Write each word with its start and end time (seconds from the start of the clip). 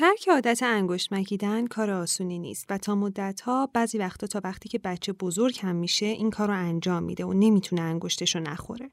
ترک 0.00 0.28
عادت 0.28 0.62
انگشت 0.62 1.12
مکیدن 1.12 1.66
کار 1.66 1.90
آسونی 1.90 2.38
نیست 2.38 2.66
و 2.70 2.78
تا 2.78 2.94
مدتها 2.94 3.68
بعضی 3.72 3.98
وقتا 3.98 4.26
تا 4.26 4.40
وقتی 4.44 4.68
که 4.68 4.78
بچه 4.78 5.12
بزرگ 5.12 5.58
هم 5.62 5.76
میشه 5.76 6.06
این 6.06 6.30
کار 6.30 6.48
رو 6.48 6.54
انجام 6.54 7.02
میده 7.02 7.24
و 7.24 7.32
نمی‌تونه 7.32 7.82
انگشتش 7.82 8.34
رو 8.34 8.42
نخوره. 8.42 8.90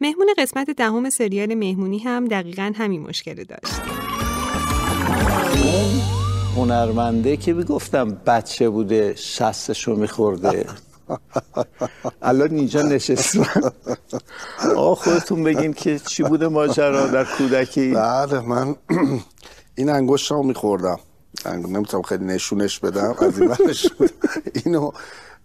مهمون 0.00 0.26
قسمت 0.38 0.70
دهم 0.70 1.10
سریال 1.10 1.54
مهمونی 1.54 1.98
هم 1.98 2.28
دقیقا 2.28 2.72
همین 2.76 3.02
مشکل 3.02 3.44
داشت. 3.44 3.74
هنرمنده 6.56 7.36
که 7.36 7.54
گفتم 7.54 8.18
بچه 8.26 8.68
بوده 8.68 9.14
شستشو 9.16 9.96
میخورده 9.96 10.66
الان 12.22 12.50
اینجا 12.50 12.82
نشستم 12.82 13.72
آقا 14.76 14.94
خودتون 14.94 15.44
بگین 15.44 15.72
که 15.72 15.98
چی 15.98 16.22
بوده 16.22 16.48
ماجرا 16.48 17.06
در 17.06 17.24
کودکی 17.24 17.94
بله 17.94 18.40
من 18.40 18.76
این 19.74 19.90
انگشت 19.90 20.30
رو 20.30 20.42
میخوردم. 20.42 20.98
نمی‌تونم 21.46 22.02
خیلی 22.02 22.24
نشونش 22.24 22.78
بدم 22.80 23.14
از 23.18 23.40
این 23.40 23.50
اینو 24.64 24.90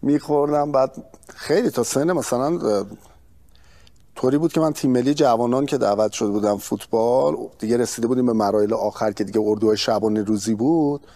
میخوردم. 0.01 0.71
بعد 0.71 1.03
خیلی 1.35 1.69
تا 1.69 1.83
سن 1.83 2.11
مثلا 2.11 2.85
طوری 4.15 4.37
بود 4.37 4.53
که 4.53 4.59
من 4.59 4.73
تیم 4.73 4.91
ملی 4.91 5.13
جوانان 5.13 5.65
که 5.65 5.77
دعوت 5.77 6.11
شده 6.11 6.29
بودم 6.29 6.57
فوتبال 6.57 7.35
دیگه 7.59 7.77
رسیده 7.77 8.07
بودیم 8.07 8.25
به 8.25 8.33
مراحل 8.33 8.73
آخر 8.73 9.11
که 9.11 9.23
دیگه 9.23 9.39
اردوهای 9.39 9.77
شبانه 9.77 10.23
روزی 10.23 10.55
بود. 10.55 11.07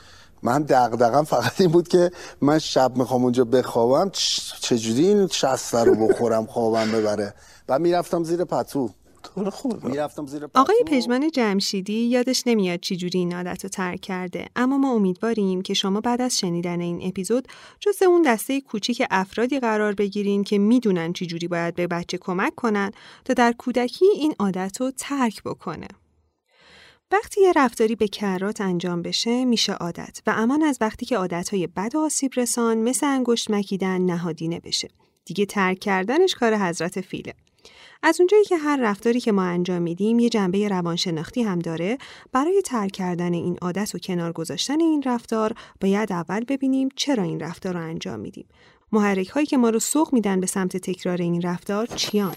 من 0.44 0.62
دقدقم 0.62 1.23
فقط 1.23 1.62
این 1.62 1.72
بود 1.72 1.88
که 1.88 2.12
من 2.42 2.59
شب 2.59 2.98
می‌خوام 2.98 3.23
اونجا 3.23 3.44
بخوابم 3.44 4.09
چجوری 4.62 5.08
این 5.08 5.28
شسته 5.28 5.84
رو 5.84 6.08
بخورم 6.08 6.45
خوابم 6.45 6.92
ببره؟ 6.92 7.34
و 7.70 7.80
می‌رفتم 7.80 8.23
زیر 8.23 8.44
پتو. 8.44 8.90
می‌رفتم 9.84 10.26
زیر 10.26 10.48
آقای 10.55 10.84
پژمان 10.88 11.32
جمشیدی 11.32 11.94
یادش 11.94 12.44
نمیاد 12.46 12.80
چجوری 12.80 13.20
این 13.20 13.36
عادت 13.36 13.64
رو 13.64 13.70
ترک 13.70 14.02
کرده 14.02 14.46
اما 14.56 14.78
ما 14.78 14.92
امیدواریم 14.92 15.62
که 15.62 15.73
شما 15.73 16.02
بعد 16.02 16.22
از 16.22 16.40
شنیدن 16.40 16.82
این 16.82 17.08
اپیزود 17.08 17.48
جز 17.80 18.04
اون 18.04 18.22
دسته 18.22 18.61
کوچیک 18.61 19.04
افرادی 19.11 19.59
قرار 19.59 19.94
بگیرین 19.94 20.44
که 20.44 20.58
می‌دونن 20.58 21.14
چجوری 21.14 21.48
باید 21.48 21.76
به 21.76 21.88
بچه 21.88 22.17
کمک 22.17 22.56
کنن 22.56 22.92
تا 23.26 23.34
در 23.34 23.52
کودکی 23.52 24.06
این 24.06 24.36
عادت 24.39 24.81
رو 24.81 24.92
ترک 24.92 25.44
بکنه 25.44 25.88
وقتی 27.11 27.42
یه 27.42 27.54
رفتاری 27.56 27.95
به 27.95 28.08
کرات 28.08 28.61
انجام 28.61 29.02
بشه 29.02 29.45
میشه 29.45 29.73
عادت 29.73 30.22
و 30.28 30.34
امان 30.36 30.64
از 30.64 30.78
وقتی 30.81 31.06
که 31.06 31.17
عادتهای 31.17 31.67
بد 31.67 31.95
و 31.95 32.00
آسیب 32.00 32.31
رسان 32.36 32.78
مثل 32.78 33.06
انگشت 33.06 33.52
مکیدن 33.52 34.02
نهادینه 34.02 34.59
بشه. 34.59 34.89
دیگه 35.26 35.45
ترک 35.45 35.80
کردنش 35.80 36.36
کار 36.36 36.58
حضرت 36.58 37.02
فیله. 37.02 37.34
از 38.06 38.20
اونجایی 38.20 38.44
که 38.44 38.58
هر 38.58 38.80
رفتاری 38.82 39.20
که 39.20 39.32
ما 39.32 39.44
انجام 39.44 39.82
میدیم 39.82 40.20
یه 40.20 40.30
جنبه 40.30 40.68
روانشناختی 40.68 41.44
هم 41.44 41.59
داره. 41.59 41.98
برای 42.32 42.62
ترک 42.62 42.92
کردن 42.92 43.34
این 43.34 43.58
عادت 43.62 43.95
و 43.95 44.00
کنار 44.00 44.32
گذاشتن 44.32 44.82
این 44.82 45.04
رفتار 45.06 45.54
باید 45.82 46.12
اول 46.12 46.44
ببینیم 46.48 46.90
چرا 46.95 47.23
این 47.23 47.40
رفتار 47.40 47.73
رو 47.73 47.80
انجام 47.80 48.20
میدیم. 48.20 48.45
محرک 48.92 49.28
هایی 49.28 49.45
که 49.45 49.58
ما 49.58 49.70
رو 49.70 49.80
سوق 49.80 50.14
میدن 50.14 50.40
به 50.40 50.48
سمت 50.48 50.78
تکرار 50.78 51.18
این 51.18 51.42
رفتار 51.42 51.86
چیان؟ 51.86 52.36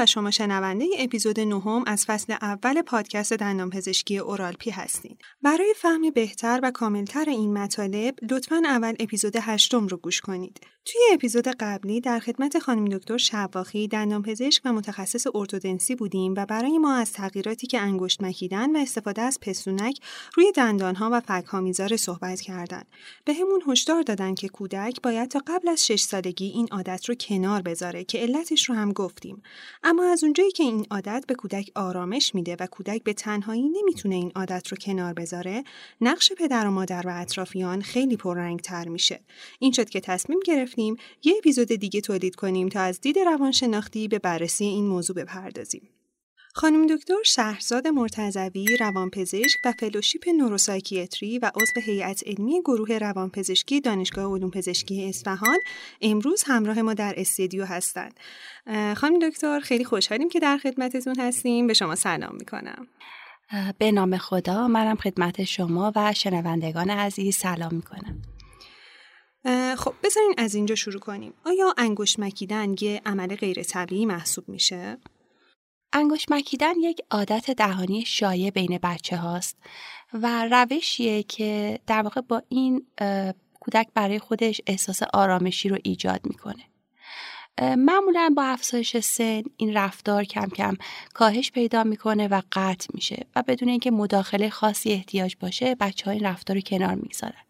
و 0.00 0.06
شما 0.06 0.30
شنونده 0.30 0.84
ای 0.84 0.96
اپیزود 0.98 1.40
نهم 1.40 1.84
از 1.86 2.04
فصل 2.04 2.32
اول 2.32 2.82
پادکست 2.82 3.32
دندان 3.32 3.70
پزشکی 3.70 4.18
اورالپی 4.18 4.70
هستین 4.70 5.16
برای 5.42 5.74
فهم 5.76 6.10
بهتر 6.10 6.60
و 6.62 6.70
کاملتر 6.70 7.24
این 7.28 7.58
مطالب 7.58 8.14
لطفا 8.30 8.62
اول 8.64 8.94
اپیزود 9.00 9.36
هشتم 9.36 9.86
رو 9.86 9.96
گوش 9.96 10.20
کنید 10.20 10.60
توی 10.84 11.00
اپیزود 11.12 11.48
قبلی 11.48 12.00
در 12.00 12.18
خدمت 12.18 12.58
خانم 12.58 12.84
دکتر 12.84 13.16
شواخی 13.16 13.88
دندانپزشک 13.88 14.62
و 14.64 14.72
متخصص 14.72 15.26
ارتودنسی 15.34 15.94
بودیم 15.94 16.34
و 16.36 16.46
برای 16.46 16.78
ما 16.78 16.94
از 16.94 17.12
تغییراتی 17.12 17.66
که 17.66 17.80
انگشت 17.80 18.22
مکیدن 18.22 18.76
و 18.76 18.78
استفاده 18.78 19.22
از 19.22 19.38
پستونک 19.40 20.00
روی 20.34 20.52
دندانها 20.52 21.10
و 21.12 21.20
فکها 21.20 21.60
می‌ذاره 21.60 21.96
صحبت 21.96 22.40
کردند. 22.40 22.86
به 23.24 23.34
همون 23.34 23.62
هشدار 23.66 24.02
دادن 24.02 24.34
که 24.34 24.48
کودک 24.48 25.02
باید 25.02 25.28
تا 25.28 25.42
قبل 25.46 25.68
از 25.68 25.86
شش 25.86 26.02
سالگی 26.02 26.46
این 26.46 26.68
عادت 26.70 27.08
رو 27.08 27.14
کنار 27.14 27.62
بذاره 27.62 28.04
که 28.04 28.18
علتش 28.18 28.68
رو 28.68 28.74
هم 28.74 28.92
گفتیم. 28.92 29.42
اما 29.90 30.04
از 30.04 30.24
اونجایی 30.24 30.50
که 30.50 30.62
این 30.62 30.86
عادت 30.90 31.24
به 31.28 31.34
کودک 31.34 31.70
آرامش 31.74 32.34
میده 32.34 32.56
و 32.60 32.66
کودک 32.66 33.02
به 33.02 33.12
تنهایی 33.12 33.68
نمی‌تونه 33.68 34.14
این 34.14 34.32
عادت 34.34 34.68
رو 34.68 34.76
کنار 34.76 35.12
بذاره، 35.12 35.64
نقش 36.00 36.32
پدر 36.32 36.66
و 36.66 36.70
مادر 36.70 37.06
و 37.06 37.20
اطرافیان 37.20 37.82
خیلی 37.82 38.16
پررنگ 38.16 38.60
تر 38.60 38.88
میشه. 38.88 39.20
این 39.58 39.72
شد 39.72 39.88
که 39.90 40.00
تصمیم 40.00 40.40
گرفتیم 40.44 40.96
یه 41.24 41.34
اپیزود 41.38 41.68
دیگه 41.68 42.00
تولید 42.00 42.36
کنیم 42.36 42.68
تا 42.68 42.80
از 42.80 43.00
دید 43.00 43.18
روانشناختی 43.18 44.08
به 44.08 44.18
بررسی 44.18 44.64
این 44.64 44.86
موضوع 44.86 45.16
بپردازیم. 45.16 45.88
خانم 46.54 46.86
دکتر 46.86 47.22
شهرزاد 47.24 47.86
مرتضوی 47.86 48.76
روانپزشک 48.80 49.58
و 49.64 49.72
فلوشیپ 49.72 50.28
نوروسایکیاتری 50.28 51.38
و 51.38 51.50
عضو 51.54 51.80
هیئت 51.80 52.22
علمی 52.26 52.60
گروه 52.60 52.98
روانپزشکی 52.98 53.80
دانشگاه 53.80 54.24
علوم 54.24 54.50
پزشکی 54.50 55.08
اصفهان 55.08 55.58
امروز 56.00 56.42
همراه 56.46 56.82
ما 56.82 56.94
در 56.94 57.14
استودیو 57.16 57.64
هستند. 57.64 58.20
خانم 58.96 59.18
دکتر 59.28 59.60
خیلی 59.60 59.84
خوشحالیم 59.84 60.28
که 60.28 60.40
در 60.40 60.58
خدمتتون 60.58 61.20
هستیم. 61.20 61.66
به 61.66 61.74
شما 61.74 61.94
سلام 61.94 62.36
می‌کنم. 62.36 62.86
به 63.78 63.92
نام 63.92 64.16
خدا 64.16 64.68
منم 64.68 64.96
خدمت 64.96 65.44
شما 65.44 65.92
و 65.96 66.12
شنوندگان 66.12 66.90
عزیز 66.90 67.36
سلام 67.36 67.74
می‌کنم. 67.74 68.22
خب 69.76 69.94
بذارین 70.02 70.34
از 70.38 70.54
اینجا 70.54 70.74
شروع 70.74 71.00
کنیم. 71.00 71.32
آیا 71.44 71.74
انگوش 71.78 72.18
مکیدن 72.18 72.74
یه 72.80 73.00
عمل 73.06 73.36
غیر 73.36 73.62
طبیعی 73.62 74.06
محسوب 74.06 74.48
میشه؟ 74.48 74.98
انگوش 75.92 76.26
مکیدن 76.30 76.80
یک 76.80 77.00
عادت 77.10 77.50
دهانی 77.50 78.04
شایع 78.04 78.50
بین 78.50 78.78
بچه 78.82 79.16
هاست 79.16 79.56
و 80.12 80.48
روشیه 80.50 81.22
که 81.22 81.80
در 81.86 82.02
واقع 82.02 82.20
با 82.20 82.42
این 82.48 82.86
کودک 83.60 83.88
برای 83.94 84.18
خودش 84.18 84.60
احساس 84.66 85.02
آرامشی 85.02 85.68
رو 85.68 85.78
ایجاد 85.82 86.20
می‌کنه. 86.24 86.64
معمولا 87.76 88.32
با 88.36 88.42
افزایش 88.44 88.96
سن 88.96 89.42
این 89.56 89.74
رفتار 89.74 90.24
کم 90.24 90.46
کم 90.46 90.76
کاهش 91.14 91.50
پیدا 91.50 91.84
می‌کنه 91.84 92.28
و 92.28 92.42
قطع 92.52 92.88
میشه 92.94 93.26
و 93.36 93.42
بدون 93.42 93.68
اینکه 93.68 93.90
مداخله 93.90 94.50
خاصی 94.50 94.92
احتیاج 94.92 95.36
باشه 95.40 95.74
بچه 95.74 96.04
ها 96.04 96.10
این 96.10 96.24
رفتار 96.24 96.56
رو 96.56 96.62
کنار 96.62 96.94
می‌گذارن. 96.94 97.42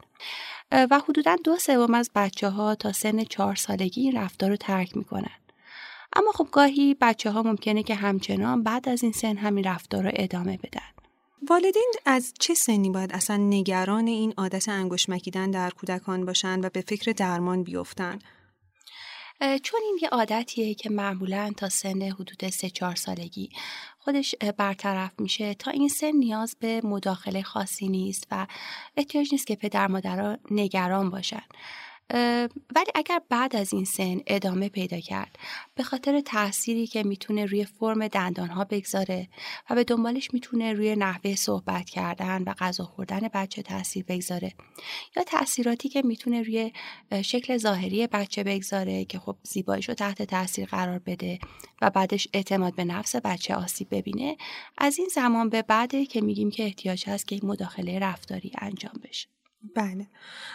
و 0.72 1.00
حدودا 1.08 1.36
دو 1.44 1.56
سوم 1.56 1.94
از 1.94 2.10
بچه 2.14 2.48
ها 2.48 2.74
تا 2.74 2.92
سن 2.92 3.24
چهار 3.24 3.54
سالگی 3.54 4.02
این 4.02 4.16
رفتار 4.16 4.50
رو 4.50 4.56
ترک 4.56 4.96
می‌کنن. 4.96 5.39
اما 6.16 6.32
خب 6.32 6.48
گاهی 6.52 6.96
بچه 7.00 7.30
ها 7.30 7.42
ممکنه 7.42 7.82
که 7.82 7.94
همچنان 7.94 8.62
بعد 8.62 8.88
از 8.88 9.02
این 9.02 9.12
سن 9.12 9.36
همین 9.36 9.64
رفتار 9.64 10.02
رو 10.02 10.10
ادامه 10.14 10.56
بدن. 10.56 10.90
والدین 11.48 11.92
از 12.06 12.34
چه 12.38 12.54
سنی 12.54 12.90
باید 12.90 13.12
اصلا 13.12 13.36
نگران 13.36 14.06
این 14.06 14.34
عادت 14.36 14.68
انگوش 14.68 15.08
مکیدن 15.08 15.50
در 15.50 15.70
کودکان 15.70 16.24
باشن 16.26 16.60
و 16.60 16.68
به 16.68 16.80
فکر 16.80 17.12
درمان 17.12 17.62
بیفتن؟ 17.62 18.18
چون 19.62 19.80
این 19.84 19.98
یه 20.02 20.08
عادتیه 20.08 20.74
که 20.74 20.90
معمولا 20.90 21.52
تا 21.56 21.68
سن 21.68 22.02
حدود 22.02 22.48
سه 22.48 22.70
چهار 22.70 22.94
سالگی 22.94 23.50
خودش 23.98 24.34
برطرف 24.56 25.20
میشه 25.20 25.54
تا 25.54 25.70
این 25.70 25.88
سن 25.88 26.10
نیاز 26.10 26.56
به 26.60 26.80
مداخله 26.84 27.42
خاصی 27.42 27.88
نیست 27.88 28.26
و 28.30 28.46
احتیاج 28.96 29.28
نیست 29.32 29.46
که 29.46 29.56
پدر 29.56 29.86
مادرها 29.86 30.36
نگران 30.50 31.10
باشن 31.10 31.42
ولی 32.76 32.90
اگر 32.94 33.20
بعد 33.28 33.56
از 33.56 33.72
این 33.72 33.84
سن 33.84 34.20
ادامه 34.26 34.68
پیدا 34.68 35.00
کرد 35.00 35.38
به 35.74 35.82
خاطر 35.82 36.20
تأثیری 36.20 36.86
که 36.86 37.02
می‌تونه 37.02 37.46
روی 37.46 37.64
فرم 37.64 38.08
دندانها 38.08 38.64
بگذاره 38.64 39.28
و 39.70 39.74
به 39.74 39.84
دنبالش 39.84 40.34
می‌تونه 40.34 40.72
روی 40.72 40.96
نحوه 40.96 41.34
صحبت 41.34 41.90
کردن 41.90 42.42
و 42.42 42.54
غذا 42.58 42.84
خوردن 42.84 43.20
بچه 43.34 43.62
تاثیر 43.62 44.04
بگذاره 44.08 44.54
یا 45.16 45.22
تاثیراتی 45.22 45.88
که 45.88 46.02
می‌تونه 46.02 46.42
روی 46.42 46.72
شکل 47.22 47.56
ظاهری 47.56 48.06
بچه 48.06 48.44
بگذاره 48.44 49.04
که 49.04 49.18
خب 49.18 49.36
زیباییش 49.42 49.88
رو 49.88 49.94
تحت 49.94 50.22
تاثیر 50.22 50.66
قرار 50.66 50.98
بده 50.98 51.38
و 51.82 51.90
بعدش 51.90 52.28
اعتماد 52.32 52.74
به 52.74 52.84
نفس 52.84 53.16
بچه 53.16 53.54
آسیب 53.54 53.88
ببینه 53.90 54.36
از 54.78 54.98
این 54.98 55.08
زمان 55.14 55.48
به 55.48 55.62
بعده 55.62 56.06
که 56.06 56.20
میگیم 56.20 56.50
که 56.50 56.64
احتیاج 56.64 57.08
هست 57.08 57.28
که 57.28 57.34
این 57.34 57.46
مداخله 57.46 57.98
رفتاری 57.98 58.52
انجام 58.58 59.00
بشه. 59.08 59.39
بله. 59.74 60.06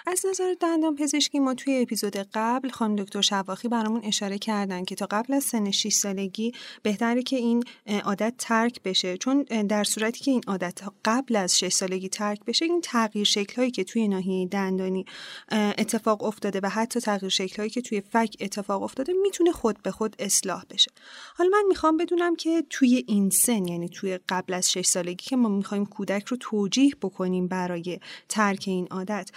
از 0.08 0.26
نظر 0.30 0.56
دندان 0.60 0.96
پزشکی 0.96 1.40
ما 1.40 1.54
توی 1.54 1.82
اپیزود 1.82 2.16
قبل 2.34 2.70
خانم 2.70 2.96
دکتر 2.96 3.22
شواخی 3.22 3.68
برامون 3.68 4.02
اشاره 4.04 4.38
کردن 4.38 4.84
که 4.86 4.96
تا 4.96 5.08
قبل 5.12 5.34
از 5.34 5.44
سن 5.44 5.72
6 5.72 5.94
سالگی 5.94 6.52
بهتره 6.84 7.24
که 7.24 7.36
این 7.36 7.64
عادت 8.04 8.34
ترک 8.38 8.84
بشه. 8.84 9.18
چون 9.18 9.44
در 9.44 9.84
صورتی 9.84 10.20
که 10.20 10.32
این 10.32 10.42
عادت 10.48 10.82
قبل 11.06 11.36
از 11.36 11.60
6 11.60 11.70
سالگی 11.70 12.10
ترک 12.10 12.46
بشه 12.46 12.66
این 12.66 12.82
تغییر 12.82 13.26
شکلهایی 13.26 13.72
که 13.72 13.84
توی 13.84 14.08
ناحیه 14.08 14.48
دندانی 14.48 15.06
اتفاق 15.52 16.24
افتاده 16.24 16.60
و 16.64 16.70
حتی 16.70 17.00
تغییر 17.00 17.30
شکلهایی 17.30 17.70
که 17.70 17.82
توی 17.82 18.02
فک 18.02 18.36
اتفاق 18.40 18.84
افتاده 18.84 19.14
می‌تونه 19.22 19.52
خود 19.52 19.82
به 19.82 19.92
خود 19.92 20.16
اصلاح 20.20 20.64
بشه. 20.70 20.92
حالا 21.36 21.50
من 21.54 21.64
می‌خوام 21.68 21.98
بدونم 21.98 22.36
که 22.36 22.64
توی 22.70 23.04
این 23.08 23.30
سن 23.30 23.68
یعنی 23.68 23.90
توی 23.90 24.20
قبل 24.30 24.54
از 24.54 24.72
6 24.72 24.86
سالگی 24.86 25.26
که 25.26 25.36
ما 25.36 25.50
می‌خوایم 25.50 25.86
کودک 25.86 26.26
رو 26.26 26.38
توجیه 26.38 26.96
بکنیم 27.02 27.48
برای 27.48 28.00
ترک 28.30 28.64
این 28.68 28.88
عادت. 28.96 29.32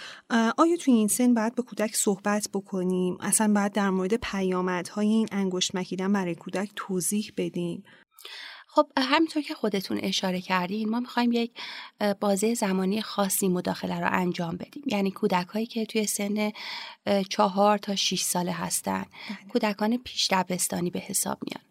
آیا 0.57 0.77
توی 0.79 0.93
این 0.93 1.07
سن 1.07 1.33
باید 1.33 1.55
به 1.55 1.61
کودک 1.61 1.95
صحبت 1.95 2.49
بکنیم؟ 2.53 3.17
اصلا 3.19 3.53
باید 3.53 3.71
در 3.71 3.89
مورد 3.89 4.13
پیامدهای 4.13 5.07
این 5.07 5.27
انگشت 5.31 5.75
مکیدن 5.75 6.13
برای 6.13 6.35
کودک 6.35 6.71
توضیح 6.75 7.31
بدیم؟ 7.37 7.83
خب 8.71 8.87
همینطور 8.97 9.43
که 9.43 9.53
خودتون 9.53 9.99
اشاره 10.03 10.41
کردین 10.41 10.89
ما 10.89 10.99
می‌خوایم 10.99 11.31
یک 11.31 11.51
بازه 12.19 12.53
زمانی 12.53 13.01
خاصی 13.01 13.47
مداخله 13.47 13.99
رو 13.99 14.07
انجام 14.11 14.57
بدیم. 14.57 14.83
یعنی 14.85 15.11
کودک 15.11 15.47
هایی 15.47 15.65
که 15.65 15.85
توی 15.85 16.05
سن 16.05 16.51
چهار 17.29 17.77
تا 17.77 17.95
6 17.95 18.21
ساله 18.21 18.51
هستن. 18.51 19.05
بله. 19.29 19.51
کودکان 19.51 19.97
پیش 19.97 20.27
دبستانی 20.31 20.89
به 20.89 20.99
حساب 20.99 21.37
میان. 21.47 21.68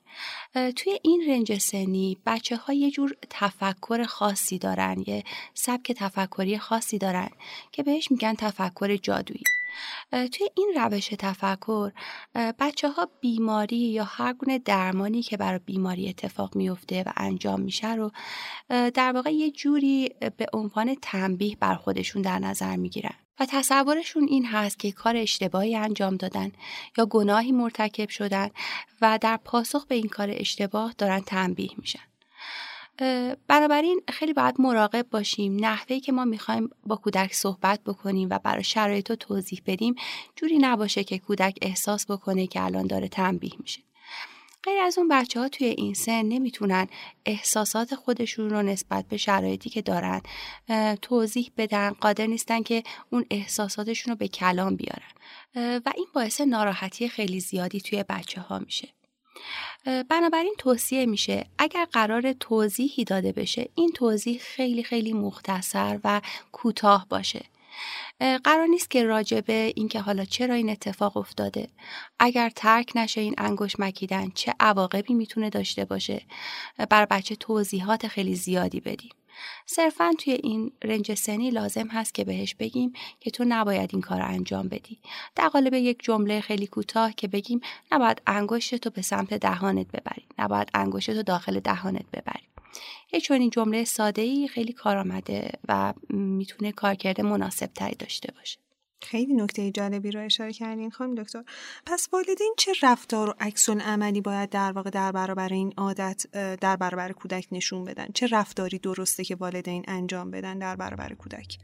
توی 0.77 0.99
این 1.03 1.25
رنج 1.29 1.59
سنی 1.59 2.19
بچه 2.27 2.57
ها 2.57 2.73
یه 2.73 2.91
جور 2.91 3.17
تفکر 3.31 4.05
خاصی 4.05 4.59
دارن 4.59 5.05
یه 5.07 5.25
سبک 5.55 5.93
تفکری 5.93 6.59
خاصی 6.59 6.99
دارن 6.99 7.29
که 7.73 7.83
بهش 7.83 8.11
میگن 8.11 8.35
تفکر 8.35 8.97
جادویی. 8.97 9.45
توی 10.11 10.49
این 10.55 10.73
روش 10.77 11.09
تفکر 11.09 11.93
بچه 12.35 12.89
ها 12.89 13.09
بیماری 13.21 13.77
یا 13.77 14.05
هر 14.05 14.33
گونه 14.33 14.59
درمانی 14.59 15.23
که 15.23 15.37
برای 15.37 15.61
بیماری 15.67 16.09
اتفاق 16.09 16.57
میفته 16.57 17.03
و 17.07 17.13
انجام 17.17 17.61
میشه 17.61 17.95
رو 17.95 18.11
در 18.69 19.13
واقع 19.13 19.31
یه 19.31 19.51
جوری 19.51 20.11
به 20.37 20.47
عنوان 20.53 20.97
تنبیه 21.03 21.57
بر 21.61 21.75
خودشون 21.75 22.23
در 22.23 22.39
نظر 22.39 22.77
می‌گیرن. 22.77 23.15
و 23.41 23.47
تصورشون 23.49 24.27
این 24.29 24.47
هست 24.47 24.79
که 24.79 24.93
کار 24.93 25.17
اشتباهی 25.17 25.77
انجام 25.77 26.17
دادن 26.17 26.53
یا 26.99 27.07
گناهی 27.07 27.53
مرتکب 27.53 28.09
شدن 28.09 28.51
و 29.01 29.19
در 29.21 29.37
پاسخ 29.37 29.87
به 29.87 29.95
این 29.95 30.09
کار 30.09 30.29
اشتباه 30.31 30.95
دارن 30.99 31.21
تنبیه 31.21 31.71
میشن. 31.77 32.01
بنابراین 33.49 34.01
خیلی 34.09 34.33
باید 34.33 34.61
مراقب 34.61 35.07
باشیم 35.11 35.57
نحوه 35.61 35.99
که 35.99 36.13
ما 36.13 36.25
می‌خوایم 36.25 36.71
با 36.87 36.97
کودک 36.97 37.35
صحبت 37.35 37.81
بکنیم 37.85 38.29
و 38.31 38.39
برای 38.39 38.65
شرایط 38.65 39.11
رو 39.11 39.17
توضیح 39.17 39.63
بدیم 39.67 39.95
جوری 40.37 40.59
نباشه 40.59 41.05
که 41.05 41.19
کودک 41.19 41.59
احساس 41.63 42.11
بکنه 42.11 42.47
که 42.47 42.63
الان 42.63 42.87
داره 42.87 43.09
تنبیه 43.09 43.53
میشه 43.59 43.81
غیر 44.69 44.81
از 44.81 44.99
اون 44.99 45.09
بچه 45.09 45.41
ها 45.41 45.49
توی 45.49 45.67
این 45.67 45.95
سن 45.95 46.23
نمی‌تونن 46.23 46.87
احساسات 47.27 47.95
خودشون 47.95 48.51
رو 48.51 48.63
نسبت 48.63 49.09
به 49.09 49.17
شرایطی 49.17 49.71
که 49.71 49.83
دارن 49.83 50.21
توضیح 51.03 51.51
بدن 51.57 51.91
قادر 51.91 52.27
نیستن 52.27 52.63
که 52.63 52.83
اون 53.11 53.25
احساساتشون 53.31 54.11
رو 54.13 54.17
به 54.17 54.29
کلام 54.29 54.77
بیارن. 54.77 55.11
و 55.55 55.93
این 55.97 56.07
باعث 56.15 56.41
ناراحتی 56.41 57.09
خیلی 57.09 57.41
زیادی 57.41 57.81
توی 57.81 58.05
بچه 58.09 58.41
ها 58.41 58.59
میشه 58.59 58.89
بنابراین 59.85 60.55
توصیه 60.59 61.07
میشه 61.07 61.47
اگر 61.59 61.85
قرار 61.85 62.33
توضیحی 62.33 63.05
داده 63.05 63.33
بشه 63.33 63.69
این 63.75 63.93
توضیح 63.93 64.39
خیلی 64.39 64.83
خیلی 64.83 65.13
مختصر 65.13 66.01
و 66.05 66.21
کوتاه 66.53 67.07
باشه. 67.09 67.45
قرار 68.45 68.67
نیست 68.67 68.91
که 68.91 69.05
راجبه 69.05 69.73
اینکه 69.77 70.01
حالا 70.01 70.25
چرا 70.25 70.55
این 70.55 70.71
اتفاق 70.71 71.17
افتاده. 71.17 71.69
اگر 72.19 72.51
ترک 72.51 72.93
نشه 72.95 73.21
این 73.21 73.35
انگوش 73.39 73.81
مکیدن 73.81 74.31
چه 74.35 74.55
عواقبی 74.61 75.15
می‌تونه 75.15 75.51
داشته 75.51 75.85
باشه؟ 75.85 76.23
بر 76.91 77.05
بچه 77.05 77.37
توضیحات 77.37 78.09
خیلی 78.09 78.35
زیادی 78.35 78.81
بدیم. 78.81 79.11
صرفا 79.67 80.13
توی 80.19 80.33
این 80.33 80.73
رنج 80.85 81.15
سنی 81.15 81.51
لازم 81.51 81.87
هست 81.87 82.15
که 82.15 82.25
بهش 82.25 82.55
بگیم 82.55 82.93
که 83.21 83.31
تو 83.31 83.45
نباید 83.49 83.91
این 83.93 84.03
کار 84.03 84.23
انجام 84.23 84.69
بدی. 84.69 84.99
در 85.35 85.49
قالب 85.49 85.75
یک 85.75 85.99
جمله 86.03 86.41
خیلی 86.41 86.67
کوتاه 86.67 87.13
که 87.13 87.29
بگیم 87.29 87.61
نباید 87.93 88.23
انگشت 88.27 88.75
تو 88.75 88.91
به 88.91 89.03
سمت 89.03 89.35
دهانت 89.35 89.87
ببری. 89.87 90.25
نباید 90.39 90.71
انگشت 90.75 91.11
تو 91.11 91.23
داخل 91.23 91.61
دهانت 91.61 92.05
ببری. 92.13 92.49
یه 93.13 93.21
چون 93.21 93.41
این 93.41 93.51
جمله 93.51 93.85
ساده 93.85 94.23
ای 94.23 94.49
خیلی 94.49 94.73
کارآمده 94.73 95.51
و 95.69 95.95
می‌تونه 96.11 96.73
کارکرد 96.73 97.21
مناسب 97.21 97.67
تری 97.67 97.95
داشته 97.95 98.33
باشه. 98.33 98.59
خیلی 99.03 99.35
نکته 99.35 99.71
جالبی 99.71 100.11
رو 100.11 100.25
اشاره 100.25 100.53
کردین 100.53 100.91
خانم 100.91 101.15
دکتر. 101.15 101.45
پس 101.87 102.09
والدین 102.13 102.55
چه 102.59 102.73
رفتار 102.83 103.31
و 103.31 103.35
عکس 103.41 103.69
عملی 103.69 104.21
باید 104.21 104.51
در 104.51 104.73
واقع 104.73 104.91
در 104.91 105.13
برابر 105.13 105.53
این 105.53 105.73
عادت 105.77 106.27
در 106.61 106.77
برابر 106.77 107.13
کودک 107.13 107.47
نشون 107.53 107.85
بدن؟ 107.85 108.07
چه 108.15 108.27
رفتاری 108.27 108.79
درسته 108.79 109.25
که 109.25 109.37
والدین 109.37 109.85
انجام 109.89 110.31
بدن 110.31 110.59
در 110.59 110.77
برابر 110.77 111.15
کودک؟ 111.15 111.59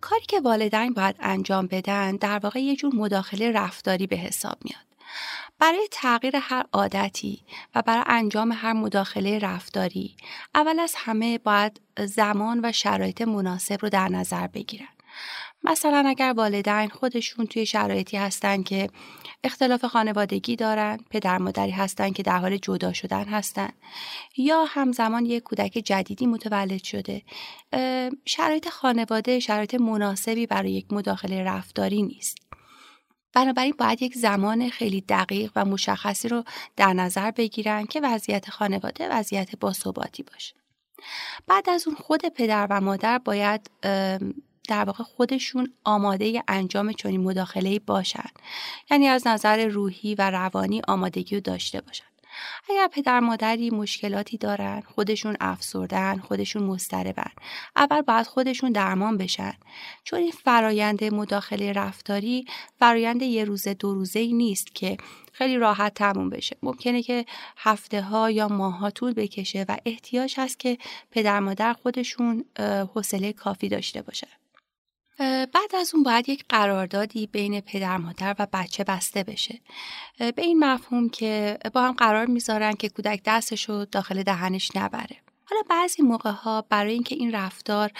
کاری 0.00 0.26
که 0.28 0.40
والدین 0.40 0.92
باید 0.92 1.16
انجام 1.20 1.66
بدن 1.66 2.16
در 2.16 2.38
واقع 2.38 2.60
یه 2.60 2.76
جور 2.76 2.94
مداخله 2.94 3.52
رفتاری 3.52 4.06
به 4.06 4.16
حساب 4.16 4.58
میاد. 4.64 4.86
برای 5.62 5.88
تغییر 5.90 6.36
هر 6.36 6.64
عادتی 6.72 7.42
و 7.74 7.82
برای 7.82 8.04
انجام 8.06 8.52
هر 8.52 8.72
مداخله 8.72 9.38
رفتاری 9.38 10.16
اول 10.54 10.80
از 10.80 10.94
همه 10.96 11.38
باید 11.38 11.80
زمان 11.98 12.60
و 12.64 12.72
شرایط 12.72 13.22
مناسب 13.22 13.78
رو 13.82 13.88
در 13.88 14.08
نظر 14.08 14.46
بگیرن. 14.46 14.88
مثلا 15.64 16.04
اگر 16.06 16.34
والدین 16.36 16.88
خودشون 16.88 17.46
توی 17.46 17.66
شرایطی 17.66 18.16
هستن 18.16 18.62
که 18.62 18.88
اختلاف 19.44 19.84
خانوادگی 19.84 20.56
دارن 20.56 20.98
پدر 21.10 21.38
مادری 21.38 21.70
هستن 21.70 22.10
که 22.10 22.22
در 22.22 22.38
حال 22.38 22.56
جدا 22.56 22.92
شدن 22.92 23.24
هستن 23.24 23.70
یا 24.36 24.64
همزمان 24.64 25.26
یک 25.26 25.42
کودک 25.42 25.72
جدیدی 25.72 26.26
متولد 26.26 26.82
شده 26.82 27.22
شرایط 28.24 28.68
خانواده 28.68 29.40
شرایط 29.40 29.74
مناسبی 29.74 30.46
برای 30.46 30.72
یک 30.72 30.92
مداخله 30.92 31.44
رفتاری 31.44 32.02
نیست. 32.02 32.41
بنابراین 33.34 33.74
باید 33.78 34.02
یک 34.02 34.14
زمان 34.16 34.68
خیلی 34.68 35.00
دقیق 35.00 35.52
و 35.56 35.64
مشخصی 35.64 36.28
رو 36.28 36.44
در 36.76 36.92
نظر 36.92 37.30
بگیرن 37.30 37.86
که 37.86 38.00
وضعیت 38.00 38.50
خانواده 38.50 39.08
وضعیت 39.08 39.56
باثباتی 39.56 40.22
باشه. 40.22 40.54
بعد 41.46 41.70
از 41.70 41.86
اون 41.86 41.96
خود 41.96 42.26
پدر 42.26 42.66
و 42.70 42.80
مادر 42.80 43.18
باید 43.18 43.70
در 44.68 44.84
واقع 44.84 45.04
خودشون 45.04 45.72
آماده 45.84 46.42
انجام 46.48 46.92
چنین 46.92 47.20
مداخله 47.20 47.78
باشن. 47.78 48.28
یعنی 48.90 49.08
از 49.08 49.26
نظر 49.26 49.66
روحی 49.66 50.14
و 50.14 50.30
روانی 50.30 50.82
آمادگی 50.88 51.34
رو 51.34 51.40
داشته 51.40 51.80
باشن. 51.80 52.11
اگر 52.70 52.88
پدر 52.92 53.20
مادری 53.20 53.70
مشکلاتی 53.70 54.38
دارن 54.38 54.80
خودشون 54.80 55.36
افسردن 55.40 56.18
خودشون 56.18 56.62
مضطربن 56.62 57.30
اول 57.76 58.02
باید 58.02 58.26
خودشون 58.26 58.72
درمان 58.72 59.16
بشن. 59.16 59.52
چون 60.04 60.18
این 60.18 60.30
فرایند 60.30 61.04
مداخله 61.04 61.72
رفتاری 61.72 62.44
فرایند 62.78 63.22
یه 63.22 63.44
روزه 63.44 63.74
دو 63.74 63.94
روزه 63.94 64.20
ای 64.20 64.32
نیست 64.32 64.74
که 64.74 64.96
خیلی 65.32 65.56
راحت 65.56 65.94
تموم 65.94 66.30
بشه. 66.30 66.56
ممکنه 66.62 67.02
که 67.02 67.24
هفته 67.56 68.02
ها 68.02 68.30
یا 68.30 68.48
ماه 68.48 68.78
ها 68.78 68.90
طول 68.90 69.12
بکشه 69.12 69.64
و 69.68 69.76
احتیاج 69.84 70.34
هست 70.36 70.58
که 70.58 70.78
پدر 71.10 71.40
مادر 71.40 71.72
خودشون 71.72 72.44
حوصله 72.94 73.32
کافی 73.32 73.68
داشته 73.68 74.02
باشن. 74.02 74.41
بعد 75.52 75.74
از 75.78 75.94
اون 75.94 76.02
باید 76.02 76.28
یک 76.28 76.44
قراردادی 76.48 77.26
بین 77.26 77.60
پدر 77.60 77.96
مادر 77.96 78.36
و 78.38 78.46
بچه 78.52 78.84
بسته 78.84 79.22
بشه. 79.22 79.60
به 80.18 80.42
این 80.42 80.64
مفهوم 80.64 81.08
که 81.08 81.58
با 81.72 81.82
هم 81.82 81.92
قرار 81.92 82.26
می‌ذارن 82.26 82.72
که 82.72 82.88
کودک 82.88 83.20
دستش 83.24 83.68
رو 83.68 83.84
داخل 83.84 84.22
دهنش 84.22 84.70
نبره. 84.76 85.16
حالا 85.44 85.62
بعضی 85.70 86.02
موقع 86.02 86.30
ها 86.30 86.64
برای 86.68 86.92
اینکه 86.92 87.14
این 87.14 87.32
رفتار 87.32 87.92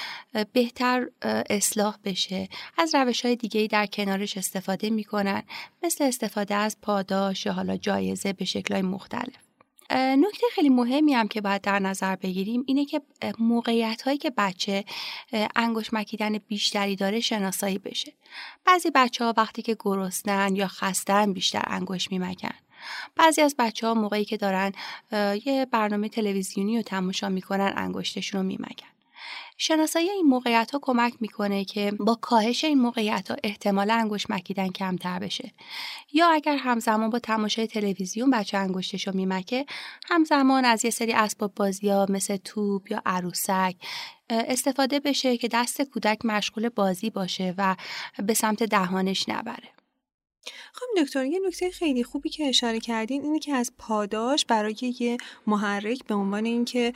بهتر 0.53 1.07
اصلاح 1.51 1.97
بشه 2.05 2.49
از 2.79 2.95
روش 2.95 3.25
های 3.25 3.37
دیگه 3.37 3.67
در 3.67 3.87
کنارش 3.87 4.39
استفاده 4.39 4.91
می‌کنن 4.91 5.43
مثل 5.83 6.05
استفاده 6.05 6.55
از 6.55 6.77
پاداش 6.83 7.47
یا 7.47 7.53
حالا 7.53 7.77
جایزه 7.77 8.33
به 8.33 8.45
شکلهای 8.45 8.83
مختلف. 8.83 9.52
نکته 9.95 10.47
خیلی 10.55 10.69
مهمی 10.69 11.15
هم 11.15 11.29
که 11.29 11.41
باید 11.41 11.63
در 11.63 11.79
نظر 11.79 12.17
بگیریم 12.17 12.65
اینه 12.67 12.85
که 12.85 13.03
موقعیت 13.39 14.03
هایی 14.03 14.19
که 14.19 14.31
بچه 14.31 14.85
انگوش 15.57 15.93
مکیدن 15.93 16.39
بیشتری 16.39 16.97
داره 16.97 17.21
شناسایی 17.21 17.79
بشه. 17.79 18.13
بعضی 18.65 18.91
بچه 18.95 19.25
ها 19.25 19.35
وقتی 19.37 19.63
که 19.63 19.77
گرسنن 19.81 20.57
یا 20.57 20.69
خستن 20.69 21.33
بیشتر 21.33 21.65
انگوش 21.67 22.11
میمکن. 22.11 22.55
بعضی 23.17 23.41
از 23.41 23.55
بچه 23.59 23.87
ها 23.87 23.95
موقعی 23.95 24.25
که 24.25 24.37
دارن 24.37 24.73
یه 25.45 25.67
برنامه 25.71 26.09
تلویزیونی 26.09 26.77
رو 26.77 26.83
تماشا 26.83 27.29
می‌کنن 27.29 27.73
انگشتشون 27.77 28.41
رو 28.41 28.47
میمکن. 28.47 28.87
شناسایی 29.59 30.11
این 30.11 30.27
موقعیت 30.27 30.71
ها 30.71 30.79
کمک 30.83 31.15
می‌کنه 31.21 31.65
که 31.65 31.93
با 32.01 32.15
کاهش 32.15 32.65
این 32.65 32.79
موقعیت 32.79 33.31
ها 33.31 33.37
احتمال 33.45 33.91
انگشت 33.91 34.31
مکیدن 34.31 34.69
کمتر 34.69 35.19
بشه. 35.19 35.53
یا 36.13 36.29
اگر 36.29 36.57
همزمان 36.57 37.11
با 37.11 37.19
تماشای 37.19 37.67
تلویزیون 37.67 38.31
بچه 38.31 38.59
انگشتش 38.59 39.07
رو 39.07 39.17
میمکه 39.17 39.67
همزمان 40.11 40.65
از 40.65 40.85
یه 40.85 40.91
سری 40.91 41.13
اسباب 41.13 41.55
بازی 41.55 41.89
ها 41.89 42.07
مثل 42.09 42.37
توپ 42.37 42.91
یا 42.91 43.03
عروسک 43.07 43.77
استفاده 44.31 45.01
بشه 45.01 45.37
که 45.37 45.49
دست 45.49 45.83
کودک 45.83 46.25
مشغول 46.25 46.69
بازی 46.69 47.11
باشه 47.11 47.55
و 47.59 47.77
به 48.27 48.35
سمت 48.35 48.63
دهانش 48.63 49.29
نبره. 49.29 49.82
خب 50.73 50.87
دکتر 51.03 51.25
یه 51.25 51.41
نکته 51.47 51.71
خیلی 51.71 52.05
خوبی 52.05 52.29
که 52.29 52.45
اشاره 52.49 52.81
کردین 52.81 53.23
اینه 53.23 53.39
که 53.39 53.53
از 53.53 53.73
پاداش 53.79 54.45
برای 54.45 54.95
یه 55.01 55.17
محرک 55.47 56.05
به 56.07 56.15
عنوان 56.15 56.45
اینکه 56.45 56.93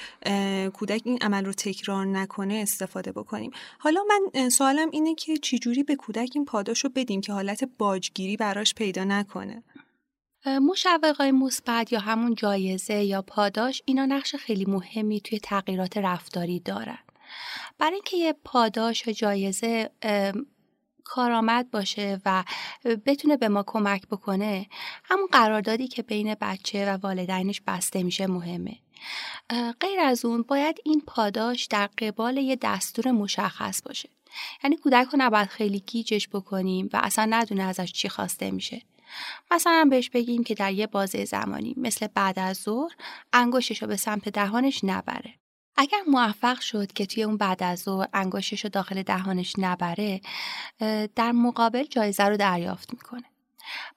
کودک 0.74 1.02
این 1.04 1.18
عمل 1.20 1.44
رو 1.44 1.52
تکرار 1.52 2.06
نکنه 2.06 2.54
استفاده 2.54 3.12
بکنیم. 3.12 3.50
حالا 3.78 4.00
من 4.08 4.48
سوالم 4.48 4.90
اینه 4.90 5.14
که 5.14 5.36
چجوری 5.36 5.82
به 5.82 5.96
کودک 5.96 6.30
این 6.34 6.44
پاداش 6.44 6.84
رو 6.84 6.90
بدیم 6.94 7.20
که 7.20 7.32
حالت 7.32 7.68
باجگیری 7.78 8.36
براش 8.36 8.74
پیدا 8.74 9.04
نکنه؟ 9.04 9.62
مشوقای 10.46 11.32
مثبت 11.32 11.92
یا 11.92 12.00
همون 12.00 12.34
جایزه 12.34 13.02
یا 13.02 13.22
پاداش 13.22 13.82
اینا 13.84 14.06
نقش 14.06 14.34
خیلی 14.36 14.64
مهمی 14.64 15.20
توی 15.20 15.38
تغییرات 15.38 15.96
رفتاری 15.96 16.60
دارن. 16.60 16.98
برای 17.78 17.94
اینکه 17.94 18.16
یه 18.16 18.34
پاداش 18.44 19.06
یا 19.06 19.12
جایزه 19.12 19.90
کارآمد 21.06 21.70
باشه 21.70 22.20
و 22.24 22.44
بتونه 23.06 23.36
به 23.36 23.48
ما 23.48 23.64
کمک 23.66 24.06
بکنه 24.06 24.66
همون 25.04 25.28
قراردادی 25.32 25.88
که 25.88 26.02
بین 26.02 26.36
بچه 26.40 26.92
و 26.92 26.98
والدینش 27.02 27.60
بسته 27.66 28.02
میشه 28.02 28.26
مهمه. 28.26 28.76
غیر 29.80 30.00
از 30.00 30.24
اون 30.24 30.42
باید 30.42 30.80
این 30.84 31.02
پاداش 31.06 31.64
در 31.64 31.86
قبال 31.98 32.36
یه 32.36 32.56
دستور 32.62 33.12
مشخص 33.12 33.82
باشه. 33.82 34.08
یعنی 34.64 34.76
کودک 34.76 35.06
رو 35.12 35.18
نباید 35.18 35.48
خیلی 35.48 35.80
گیجش 35.86 36.28
بکنیم 36.28 36.88
و 36.92 37.00
اصلا 37.02 37.24
ندونه 37.30 37.62
ازش 37.62 37.92
چی 37.92 38.08
خواسته 38.08 38.50
میشه. 38.50 38.82
مثلا 39.50 39.86
بهش 39.90 40.10
بگیم 40.10 40.44
که 40.44 40.54
در 40.54 40.72
یه 40.72 40.86
بازه 40.86 41.24
زمانی 41.24 41.74
مثل 41.76 42.06
بعد 42.06 42.38
از 42.38 42.56
ظهر 42.56 42.92
انگشتش 43.32 43.82
رو 43.82 43.88
به 43.88 43.96
سمت 43.96 44.28
دهانش 44.28 44.80
نبره. 44.84 45.34
اگر 45.76 45.98
موفق 46.08 46.60
شد 46.60 46.92
که 46.92 47.06
توی 47.06 47.22
اون 47.22 47.36
بعد 47.36 47.62
از 47.62 47.80
ظهر 47.80 48.08
انگشتش 48.12 48.64
رو 48.64 48.70
داخل 48.70 49.02
دهانش 49.02 49.52
نبره 49.58 50.20
در 51.14 51.32
مقابل 51.32 51.84
جایزه 51.84 52.24
رو 52.24 52.36
دریافت 52.36 52.92
می‌کنه. 52.92 53.24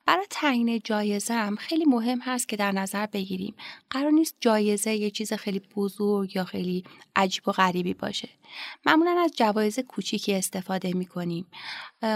برای 0.06 0.26
تعیین 0.30 0.82
جایزه 0.84 1.34
هم 1.34 1.56
خیلی 1.56 1.86
مهم 1.86 2.20
هست 2.20 2.50
که 2.50 2.56
در 2.56 2.72
نظر 2.72 3.06
بگیریم. 3.06 3.56
قرار 3.90 4.12
نیست 4.12 4.36
جایزه 4.42 4.94
یه 4.94 5.12
چیز 5.12 5.34
خیلی 5.34 5.62
بزرگ 5.76 6.36
یا 6.36 6.44
خیلی 6.44 6.84
عجیب 7.16 7.48
و 7.48 7.52
غریبی 7.52 7.94
باشه. 7.94 8.30
معمولا 8.86 9.22
از 9.24 9.32
جوایز 9.36 9.80
کوچیکی 9.80 10.34
استفاده 10.34 10.94
می 10.94 11.06
کنیم 11.06 11.46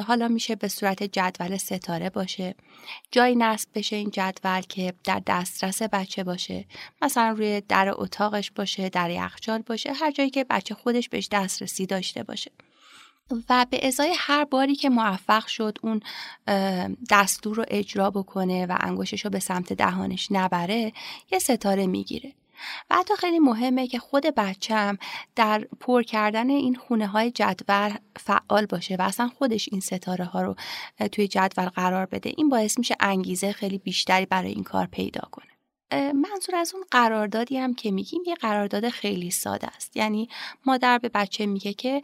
حالا 0.08 0.28
میشه 0.28 0.56
به 0.56 0.68
صورت 0.68 1.04
جدول 1.04 1.58
ستاره 1.58 2.10
باشه. 2.10 2.56
جای 3.12 3.36
نصب 3.36 3.70
بشه 3.76 3.96
این 3.96 4.10
جدول 4.12 4.62
که 4.62 4.94
در 5.04 5.22
دسترس 5.28 5.82
بچه 5.82 6.24
باشه. 6.24 6.66
مثلا 7.02 7.30
روی 7.30 7.62
در 7.62 7.94
اتاقش 7.98 8.52
باشه 8.52 8.90
در 8.90 9.10
یخچال 9.10 9.62
باشه 9.62 9.94
هر 9.94 10.12
جایی 10.12 10.30
که 10.30 10.44
بچه 10.44 10.76
خودش 10.76 11.10
بهش 11.10 11.28
دسترسی 11.32 11.86
داشته 11.86 12.24
باشه. 12.24 12.52
و 13.50 13.66
به 13.70 13.88
ازای 13.88 14.14
هر 14.18 14.44
باری 14.44 14.76
که 14.76 14.90
موفق 14.90 15.48
شد 15.48 15.78
اون 15.82 16.02
دستور 17.10 17.56
رو 17.56 17.66
اجرا 17.68 18.10
بکنه 18.10 18.66
و 18.66 18.78
انگشتش 18.80 19.26
رو 19.26 19.32
به 19.32 19.40
سمت 19.40 19.74
دهانش 19.74 20.28
نبره 20.32 20.94
یه 21.32 21.40
ستاره 21.40 21.88
می‌گیره. 21.88 22.34
و 22.90 22.96
حتی 22.96 23.16
خیلی 23.16 23.40
مهمه 23.40 23.88
که 23.88 24.00
خود 24.00 24.24
بچم 24.24 24.98
در 25.36 25.68
پر 25.80 26.04
کردن 26.04 26.50
این 26.50 26.76
خونه 26.76 27.08
های 27.08 27.32
جدول 27.32 27.94
فعال 28.16 28.66
باشه 28.66 28.96
و 28.96 29.02
اصلا 29.02 29.28
خودش 29.28 29.70
این 29.72 29.82
ستاره 29.82 30.26
ها 30.26 30.42
رو 30.42 30.56
توی 31.12 31.28
جدول 31.28 31.66
قرار 31.66 32.06
بده. 32.06 32.34
این 32.38 32.50
باعث 32.50 32.78
میشه 32.78 32.96
انگیزه 33.00 33.52
خیلی 33.52 33.78
بیشتری 33.78 34.26
برای 34.26 34.52
این 34.52 34.64
کار 34.64 34.86
پیدا 34.86 35.22
کنه. 35.32 35.53
منظور 35.94 36.56
از 36.56 36.74
اون 36.74 36.84
قراردادی 36.92 37.58
هم 37.58 37.74
که 37.74 37.92
میگیم 37.92 38.22
یه 38.28 38.36
قرارداد 38.36 38.90
خیلی 38.90 39.32
ساده 39.32 39.68
است. 39.68 39.98
یعنی 39.98 40.30
مادر 40.66 40.98
به 40.98 41.10
بچه 41.10 41.46
میگه 41.46 41.74
که 41.74 42.02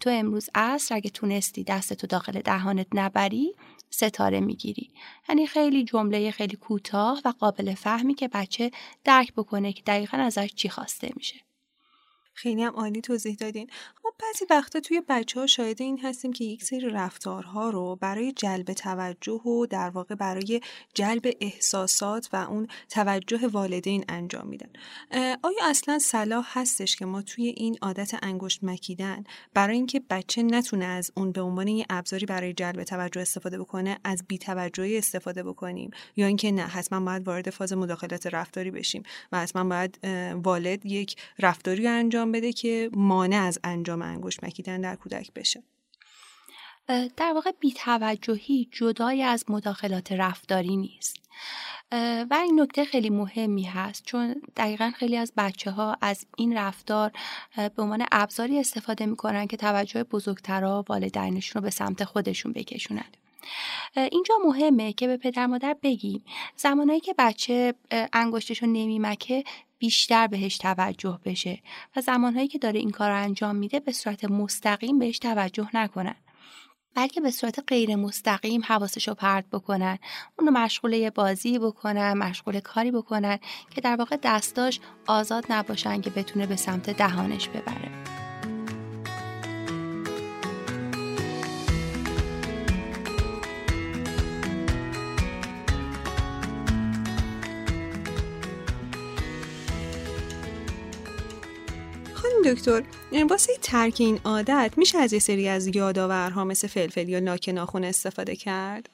تو 0.00 0.10
امروز 0.10 0.50
عصر 0.54 0.94
اگه 0.94 1.10
تونستی 1.10 1.64
دستتو 1.64 2.06
داخل 2.06 2.40
دهانت 2.40 2.86
نبری 2.94 3.54
ستاره 3.90 4.40
می‌گیری. 4.40 4.90
یعنی 5.28 5.46
خیلی 5.46 5.84
جمله 5.84 6.30
خیلی 6.30 6.56
کوتاه 6.56 7.22
و 7.24 7.32
قابل 7.38 7.74
فهمی 7.74 8.14
که 8.14 8.28
بچه 8.28 8.70
درک 9.04 9.32
بکنه 9.32 9.72
که 9.72 9.82
دقیقا 9.86 10.18
ازش 10.18 10.54
چی 10.54 10.68
خواسته 10.68 11.10
میشه. 11.16 11.49
خیلی 12.40 12.62
هم 12.62 12.72
عالی 12.72 13.00
توضیح 13.00 13.36
دادین. 13.40 13.70
ما 14.04 14.12
بعضی 14.18 14.44
وقتا 14.50 14.80
توی 14.80 15.02
بچه 15.08 15.40
ها 15.40 15.46
شاهد 15.46 15.82
این 15.82 15.98
هستیم 15.98 16.32
که 16.32 16.44
یک 16.44 16.64
سری 16.64 16.90
رفتارها 16.90 17.70
رو 17.70 17.98
برای 18.00 18.32
جلب 18.32 18.72
توجه 18.72 19.32
و 19.32 19.66
در 19.66 19.90
واقع 19.90 20.14
برای 20.14 20.60
جلب 20.94 21.32
احساسات 21.40 22.28
و 22.32 22.36
اون 22.36 22.68
توجه 22.88 23.46
والدین 23.46 24.04
انجام 24.08 24.46
میدن. 24.46 24.68
آیا 25.42 25.58
اصلا 25.62 25.98
صلاح 25.98 26.58
هستش 26.58 26.96
که 26.96 27.04
ما 27.04 27.22
توی 27.22 27.46
این 27.46 27.76
عادت 27.82 28.14
انگشت 28.22 28.64
مکیدن 28.64 29.24
برای 29.54 29.76
اینکه 29.76 30.02
بچه 30.10 30.42
نتونه 30.42 30.84
از 30.84 31.10
اون 31.16 31.32
به 31.32 31.40
عنوان 31.40 31.68
یه 31.68 31.86
ابزاری 31.90 32.26
برای 32.26 32.52
جلب 32.52 32.84
توجه 32.84 33.20
استفاده 33.20 33.58
بکنه 33.58 33.98
از 34.04 34.24
بیتوجهی 34.28 34.98
استفاده 34.98 35.42
بکنیم؟ 35.42 35.90
یا 36.16 36.26
اینکه 36.26 36.52
نه 36.52 36.62
حتما 36.62 37.00
باید 37.00 37.26
وارد 37.26 37.50
فاز 37.50 37.72
مداخلت 37.72 38.26
رفتاری 38.26 38.70
بشیم 38.70 39.02
و 39.32 39.40
حتما 39.40 39.64
باید 39.64 39.98
والد 40.44 40.86
یک 40.86 41.16
رفتاری 41.38 41.88
انجام 41.88 42.29
بده 42.32 42.52
که 42.52 42.90
مانع 42.92 43.36
از 43.36 43.58
انجام 43.64 44.02
انگشت 44.02 44.44
مکیدن 44.44 44.80
در 44.80 44.96
کودک 44.96 45.32
بشه. 45.32 45.62
در 47.16 47.32
واقع 47.34 47.50
بیتوجهی 47.60 48.68
جدای 48.72 49.22
از 49.22 49.44
مداخلات 49.48 50.12
رفتاری 50.12 50.76
نیست. 50.76 51.16
و 52.30 52.38
این 52.42 52.60
نکته 52.60 52.84
خیلی 52.84 53.10
مهمی 53.10 53.62
هست 53.62 54.04
چون 54.04 54.42
دقیقا 54.56 54.92
خیلی 54.96 55.16
از 55.16 55.32
بچه 55.36 55.70
ها 55.70 55.96
از 56.00 56.26
این 56.36 56.56
رفتار 56.56 57.12
به 57.56 57.82
عنوان 57.82 58.06
ابزاری 58.12 58.60
استفاده 58.60 59.06
می‌کنن 59.06 59.46
که 59.46 59.56
توجه 59.56 60.04
بزرگترها 60.04 60.84
والدینشون 60.88 61.62
رو 61.62 61.64
به 61.64 61.70
سمت 61.70 62.04
خودشون 62.04 62.52
بکشونند 62.52 63.16
اینجا 63.96 64.34
مهمه 64.44 64.92
که 64.92 65.06
به 65.06 65.16
پدر 65.16 65.46
مادر 65.46 65.76
بگیم 65.82 66.24
زمانهایی 66.56 67.00
که 67.00 67.14
بچه 67.18 67.74
انگشتشو 68.12 68.66
نمیمکه 68.66 69.44
بیشتر 69.78 70.26
بهش 70.26 70.58
توجه 70.58 71.20
بشه 71.24 71.62
و 71.96 72.00
زمانهایی 72.00 72.48
که 72.48 72.58
داره 72.58 72.78
این 72.78 72.90
کار 72.90 73.10
رو 73.10 73.16
انجام 73.16 73.56
میده 73.56 73.80
به 73.80 73.92
صورت 73.92 74.24
مستقیم 74.24 74.98
بهش 74.98 75.18
توجه 75.18 75.68
نکنن. 75.74 76.16
بلکه 76.94 77.20
به 77.20 77.30
صورت 77.30 77.64
غیر 77.66 77.96
مستقیم 77.96 78.62
حواسش 78.64 79.08
رو 79.08 79.14
پرت 79.14 79.44
بکنن 79.52 79.98
اونو 80.38 80.50
مشغول 80.50 80.92
یه 80.92 81.10
بازی 81.10 81.58
بکنن 81.58 82.12
مشغول 82.12 82.60
کاری 82.60 82.90
بکنن 82.90 83.38
که 83.74 83.80
در 83.80 83.96
واقع 83.96 84.16
دستاش 84.22 84.80
آزاد 85.06 85.44
نباشن 85.50 86.00
که 86.00 86.10
بتونه 86.10 86.46
به 86.46 86.56
سمت 86.56 86.90
دهانش 86.90 87.48
ببره. 87.48 88.29
دکتر 102.44 102.82
واسه 103.28 103.52
ترک 103.62 103.96
این 103.98 104.20
عادت 104.24 104.74
میشه 104.76 104.98
از 104.98 105.12
یه 105.12 105.18
سری 105.18 105.48
از 105.48 105.66
یادآورها 105.66 106.44
مثل 106.44 106.68
فلفل 106.68 107.08
یا 107.08 107.18
لاک 107.18 107.48
ناخون 107.48 107.84
استفاده 107.84 108.36
کرد؟ 108.36 108.88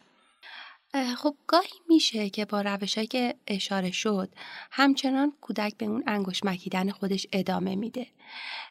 خب 1.16 1.34
گاهی 1.46 1.80
میشه 1.88 2.30
که 2.30 2.44
با 2.44 2.60
روشهایی 2.60 3.06
که 3.06 3.34
اشاره 3.46 3.90
شد 3.90 4.28
همچنان 4.70 5.32
کودک 5.40 5.76
به 5.76 5.86
اون 5.86 6.04
انگوش 6.06 6.44
مکیدن 6.44 6.90
خودش 6.90 7.26
ادامه 7.32 7.76
میده. 7.76 8.06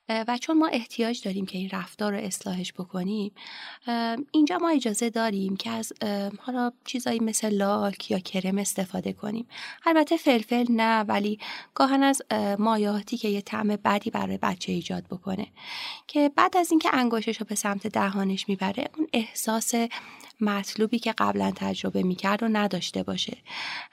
و 0.10 0.38
چون 0.38 0.58
ما 0.58 0.67
احتیاج 0.67 1.22
داریم 1.24 1.46
که 1.46 1.58
این 1.58 1.70
رفتار 1.70 2.13
رو 2.13 2.17
اصلاحش 2.17 2.74
بکنیم 2.74 3.32
اینجا 4.32 4.58
ما 4.58 4.70
اجازه 4.70 5.10
داریم 5.10 5.58
که 5.58 5.70
از 5.70 5.94
حالا 6.39 6.72
چیزایی 6.86 7.20
مثل 7.20 7.50
لاک 7.50 8.12
یا 8.12 8.20
کرم 8.20 8.58
استفاده 8.58 9.13
کنیم. 9.13 9.48
البته 9.86 10.17
فلفل 10.17 10.65
نه 10.70 11.00
ولی 11.00 11.39
گاهن 11.74 12.03
از 12.03 12.22
مایاتی 12.60 13.17
که 13.17 13.27
یه 13.27 13.41
طعم 13.41 13.67
بدی 13.67 14.10
برای 14.10 14.38
بچه 14.38 14.72
ایجاد 14.72 15.03
بکنه. 15.03 15.48
که 16.08 16.32
بعد 16.36 16.58
از 16.58 16.72
اینکه 16.72 16.89
انگشتش 16.94 17.38
رو 17.38 17.46
به 17.46 17.55
سمت 17.55 17.88
دهانش 17.88 18.50
می‌بره 18.50 18.88
اون 18.98 19.08
احساس 19.13 19.74
مطلوبی 20.42 21.00
که 21.00 21.13
قبلا 21.18 21.51
تجربه 21.56 22.04
می‌کرد 22.04 22.44
و 22.44 22.48
نداشته 22.48 23.04
باشه. 23.04 23.38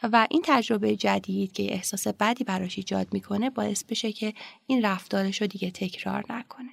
و 0.02 0.26
این 0.30 0.42
تجربه 0.44 0.96
جدید 0.96 1.52
که 1.52 1.72
احساس 1.72 2.06
بدی 2.08 2.44
براش 2.44 2.78
ایجاد 2.78 3.08
می‌کنه 3.12 3.50
باعث 3.50 3.84
بشه 3.84 4.12
که 4.12 4.34
این 4.66 4.84
رفتارش 4.84 5.40
رو 5.40 5.46
دیگه 5.46 5.70
تکرار 5.70 6.24
نکنه. 6.30 6.70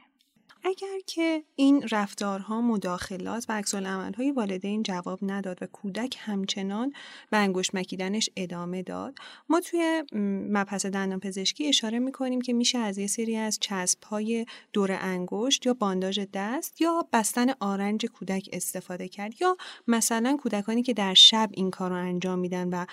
اگر 0.64 1.00
که 1.06 1.44
این 1.56 1.88
رفتارها 1.92 2.62
مداخلات 2.62 3.46
و 3.50 3.54
عکس 3.54 3.76
های 3.76 4.32
والدین 4.32 4.84
جواب 4.84 5.20
نداد 5.22 5.58
و 5.62 5.66
کودک 5.66 6.18
همچنان 6.20 6.94
به 7.30 7.38
انگشت 7.38 7.76
مکیدنش 7.76 8.30
ادامه 8.36 8.84
داد 8.84 9.16
ما 9.50 9.60
توی 9.60 10.04
مبحث 10.52 10.86
دندان 10.86 11.20
پزشکی 11.20 11.68
اشاره 11.68 12.00
می‌کنیم 12.00 12.42
که 12.42 12.54
میشه 12.54 12.78
از 12.78 12.98
یه 12.98 13.08
سری 13.08 13.36
از 13.36 13.58
چسب 13.62 14.04
های 14.04 14.46
دور 14.74 14.92
انگشت 15.02 15.66
یا 15.66 15.74
بانداژ 15.74 16.20
دست 16.34 16.82
یا 16.82 17.08
بستن 17.14 17.48
آرنج 17.60 18.06
کودک 18.06 18.50
استفاده 18.54 19.08
کرد 19.08 19.42
یا 19.42 19.58
مثلا 19.88 20.38
کودکانی 20.42 20.84
که 20.84 20.94
در 20.94 21.14
شب 21.14 21.50
این 21.54 21.72
کار 21.72 21.90
رو 21.90 21.96
انجام 21.96 22.40
میدن 22.40 22.70
و 22.70 22.86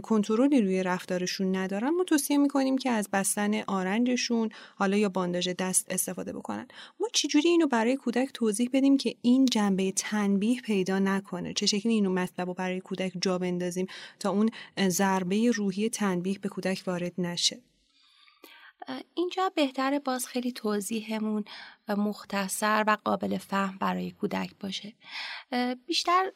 کنترلی 0.00 0.62
روی 0.62 0.82
رفتارشون 0.82 1.56
ندارن 1.56 1.90
ما 1.90 2.04
توصیه 2.04 2.36
می‌کنیم 2.36 2.78
که 2.78 2.90
از 2.90 3.08
بستن 3.12 3.62
آرنجشون 3.62 4.48
حالا 4.74 4.96
یا 4.96 5.08
بانداژ 5.08 5.48
دست 5.48 5.86
استفاده 5.90 6.32
بکنن. 6.32 6.68
ما 7.00 7.08
چجوری 7.12 7.48
اینو 7.48 7.66
برای 7.66 7.96
کودک 7.96 8.30
توضیح 8.34 8.70
بدیم 8.72 8.96
که 8.96 9.16
این 9.22 9.46
جنبه 9.46 9.92
تنبیه 9.92 10.60
پیدا 10.60 10.98
نکنه؟ 10.98 11.52
چه 11.52 11.66
شکلی 11.66 11.92
اینو 11.92 12.10
مطلب 12.12 12.48
رو 12.48 12.54
برای 12.54 12.80
کودک 12.80 13.12
جا 13.20 13.38
بندازیم 13.38 13.86
تا 14.18 14.30
اون 14.30 14.50
ضربه 14.88 15.50
روحی 15.50 15.88
تنبیه 15.88 16.38
به 16.38 16.48
کودک 16.48 16.82
وارد 16.86 17.12
نشه؟ 17.18 17.60
اینجا 19.14 19.52
بهتره 19.54 19.98
باز 19.98 20.26
خیلی 20.26 20.52
توضیحمون 20.52 21.44
مختصر 21.88 22.84
و 22.86 22.96
قابل 23.04 23.38
فهم 23.38 23.78
برای 23.78 24.10
کودک 24.10 24.50
باشه. 24.60 24.92
بیشتر 25.86 26.32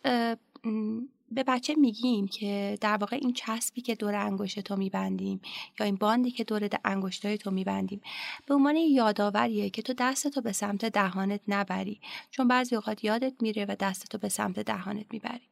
به 1.35 1.43
بچه 1.43 1.75
میگیم 1.75 2.29
که 2.29 2.79
در 2.81 2.97
واقع 2.97 3.19
این 3.23 3.33
چسبی 3.33 3.81
که 3.81 3.95
دور 3.95 4.15
انگشت 4.15 4.61
تو 4.61 4.77
میبندیم 4.77 5.41
یا 5.81 5.87
این 5.87 5.97
باندی 5.97 6.31
که 6.31 6.45
دور 6.45 6.69
انگشتای 6.85 7.39
تو 7.39 7.51
میبندیم 7.51 8.01
به 8.47 8.55
عنوان 8.55 8.77
یادآوریه 8.77 9.71
که 9.71 9.83
تو 9.83 9.93
دستتو 9.99 10.41
به 10.41 10.53
سمت 10.53 10.85
دهانت 10.85 11.41
نبری. 11.49 12.01
چون 12.31 12.49
بعضی 12.49 12.75
اوقات 12.75 13.05
یادت 13.05 13.33
میره 13.41 13.65
و 13.65 13.77
دستتو 13.81 14.19
به 14.19 14.29
سمت 14.29 14.61
دهانت 14.61 15.07
می‌بری. 15.11 15.49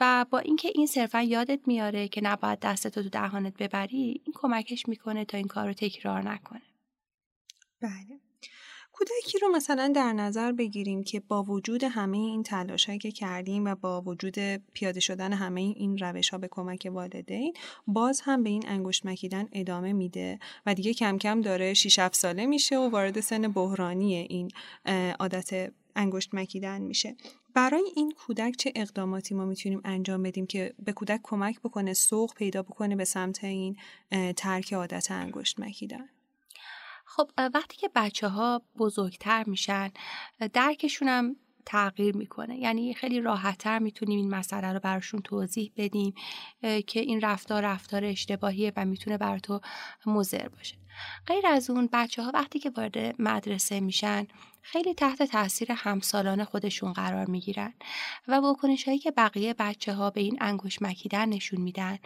و 0.00 0.26
با 0.30 0.38
اینکه 0.38 0.72
این 0.74 0.86
صرفا 0.86 1.22
یادت 1.22 1.60
میاره 1.66 2.08
که 2.08 2.20
نباید 2.24 2.58
دستتو 2.58 3.02
تو 3.02 3.08
دهانت 3.08 3.56
ببری 3.58 4.20
این 4.24 4.34
کمکش 4.34 4.88
می‌کنه 4.88 5.24
تا 5.24 5.36
این 5.36 5.46
کار 5.46 5.66
رو 5.66 5.72
تکرار 5.72 6.22
نکنه. 6.30 6.62
بله. 7.80 8.20
کودکی 9.02 9.38
رو 9.38 9.48
مثلا 9.48 9.92
در 9.94 10.12
نظر 10.12 10.52
بگیریم 10.52 11.04
که 11.04 11.20
با 11.20 11.42
وجود 11.42 11.84
همه 11.84 12.18
این 12.18 12.42
تلاشهایی 12.42 12.98
که 12.98 13.10
کردیم 13.10 13.64
و 13.64 13.74
با 13.74 14.00
وجود 14.00 14.38
پیاده 14.72 15.00
شدن 15.00 15.32
همه 15.32 15.60
این 15.60 15.98
روش 15.98 16.28
ها 16.28 16.38
به 16.38 16.48
کمک 16.50 16.88
والدین 16.92 17.54
باز 17.86 18.20
هم 18.20 18.42
به 18.42 18.50
این 18.50 18.68
انگشت 18.68 19.06
مکیدن 19.06 19.48
ادامه 19.52 19.92
میده 19.92 20.38
و 20.66 20.74
دیگه 20.74 20.94
کم 20.94 21.18
کم 21.18 21.40
داره 21.40 21.74
6 21.74 21.98
7 21.98 22.14
ساله 22.14 22.46
میشه 22.46 22.78
و 22.78 22.90
وارد 22.90 23.20
سن 23.20 23.48
بحرانی 23.48 24.14
این 24.14 24.50
عادت 25.20 25.72
انگشت 25.96 26.34
مکیدن 26.34 26.82
میشه. 26.82 27.16
برای 27.54 27.84
این 27.96 28.12
کودک 28.26 28.56
چه 28.58 28.72
اقداماتی 28.74 29.34
ما 29.34 29.44
می‌تونیم 29.44 29.80
انجام 29.84 30.22
بدیم 30.22 30.46
که 30.46 30.74
به 30.84 30.92
کودک 30.92 31.20
کمک 31.22 31.60
بکنه 31.60 31.94
سوق 31.94 32.34
پیدا 32.34 32.62
بکنه 32.62 32.96
به 32.96 33.04
سمت 33.04 33.44
این 33.44 33.76
ترک 34.36 34.72
عادت 34.72 35.10
انگشت 35.10 35.60
مکیدن؟ 35.60 36.08
خب 37.16 37.30
وقتی 37.54 37.76
که 37.76 37.90
بچه 37.94 38.28
ها 38.28 38.62
بزرگتر 38.78 39.44
میشن 39.46 39.90
درکشون 40.52 41.08
هم 41.08 41.36
تغییر 41.66 42.16
می‌کنه. 42.16 42.58
یعنی 42.58 42.94
خیلی 42.94 43.20
راحتتر 43.20 43.78
می‌تونیم 43.78 44.18
این 44.18 44.30
مسئله 44.30 44.72
رو 44.72 44.80
براشون 44.80 45.20
توضیح 45.20 45.72
بدیم 45.76 46.14
که 46.86 47.00
این 47.00 47.20
رفتار 47.20 47.62
رفتار 47.62 48.04
اشتباهیه 48.04 48.72
و 48.76 48.84
می‌تونه 48.84 49.18
بر 49.18 49.38
تو 49.38 49.60
مضر 50.06 50.48
باشه. 50.48 50.81
غیر 51.26 51.46
از 51.46 51.70
اون 51.70 51.88
بچه 51.92 52.22
ها 52.22 52.30
وقتی 52.34 52.58
که 52.58 52.70
وارد 52.70 53.20
مدرسه 53.20 53.80
میشن 53.80 54.26
خیلی 54.64 54.94
تحت 54.94 55.22
تاثیر 55.22 55.72
همسالان 55.72 56.44
خودشون 56.44 56.92
قرار 56.92 57.26
می‌گیرن 57.26 57.74
و 58.28 58.34
واکنش 58.34 58.84
هایی 58.84 58.98
که 58.98 59.10
بقیه 59.10 59.54
بچه 59.54 59.92
ها 59.92 60.10
به 60.10 60.20
این 60.20 60.38
انگوش 60.40 60.82
مکیدن 60.82 61.28
نشون 61.28 61.60
میدن 61.60 61.98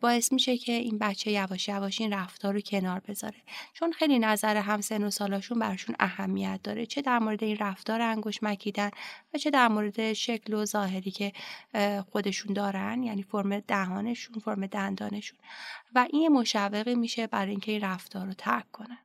باعث 0.00 0.32
میشه 0.32 0.56
که 0.56 0.72
این 0.72 0.98
بچه 0.98 1.30
یواش 1.30 1.68
یواش 1.68 2.00
این 2.00 2.12
رفتار 2.12 2.54
رو 2.54 2.60
کنار 2.60 3.02
بذاره. 3.08 3.36
چون 3.74 3.92
خیلی 3.92 4.18
نظر 4.18 4.56
همسن 4.56 5.04
و 5.04 5.10
سالاشون 5.10 5.58
براشون 5.58 5.96
اهمیت 6.00 6.60
داره. 6.62 6.86
چه 6.86 7.02
در 7.02 7.18
مورد 7.18 7.44
این 7.44 7.56
رفتار 7.56 8.00
انگوش 8.00 8.42
مکیدن 8.42 8.90
و 9.34 9.38
چه 9.38 9.50
در 9.50 9.68
مورد 9.68 10.12
شکل 10.12 10.54
و 10.54 10.64
ظاهری 10.64 11.10
که 11.10 11.32
خودشون 12.10 12.52
دارن 12.52 13.02
یعنی 13.02 13.22
فرم 13.22 13.60
دهانشون 13.60 14.38
فرم 14.44 14.66
دندانشون. 14.66 15.38
و 15.94 16.06
این 16.10 16.28
مشوقی 16.28 16.94
میشه 16.94 17.26
برای 17.26 17.50
اینکه 17.50 17.72
این 17.72 17.80
رفتار 17.80 18.11
رو 18.18 18.32
ترک 18.32 18.70
کنن 18.70 18.98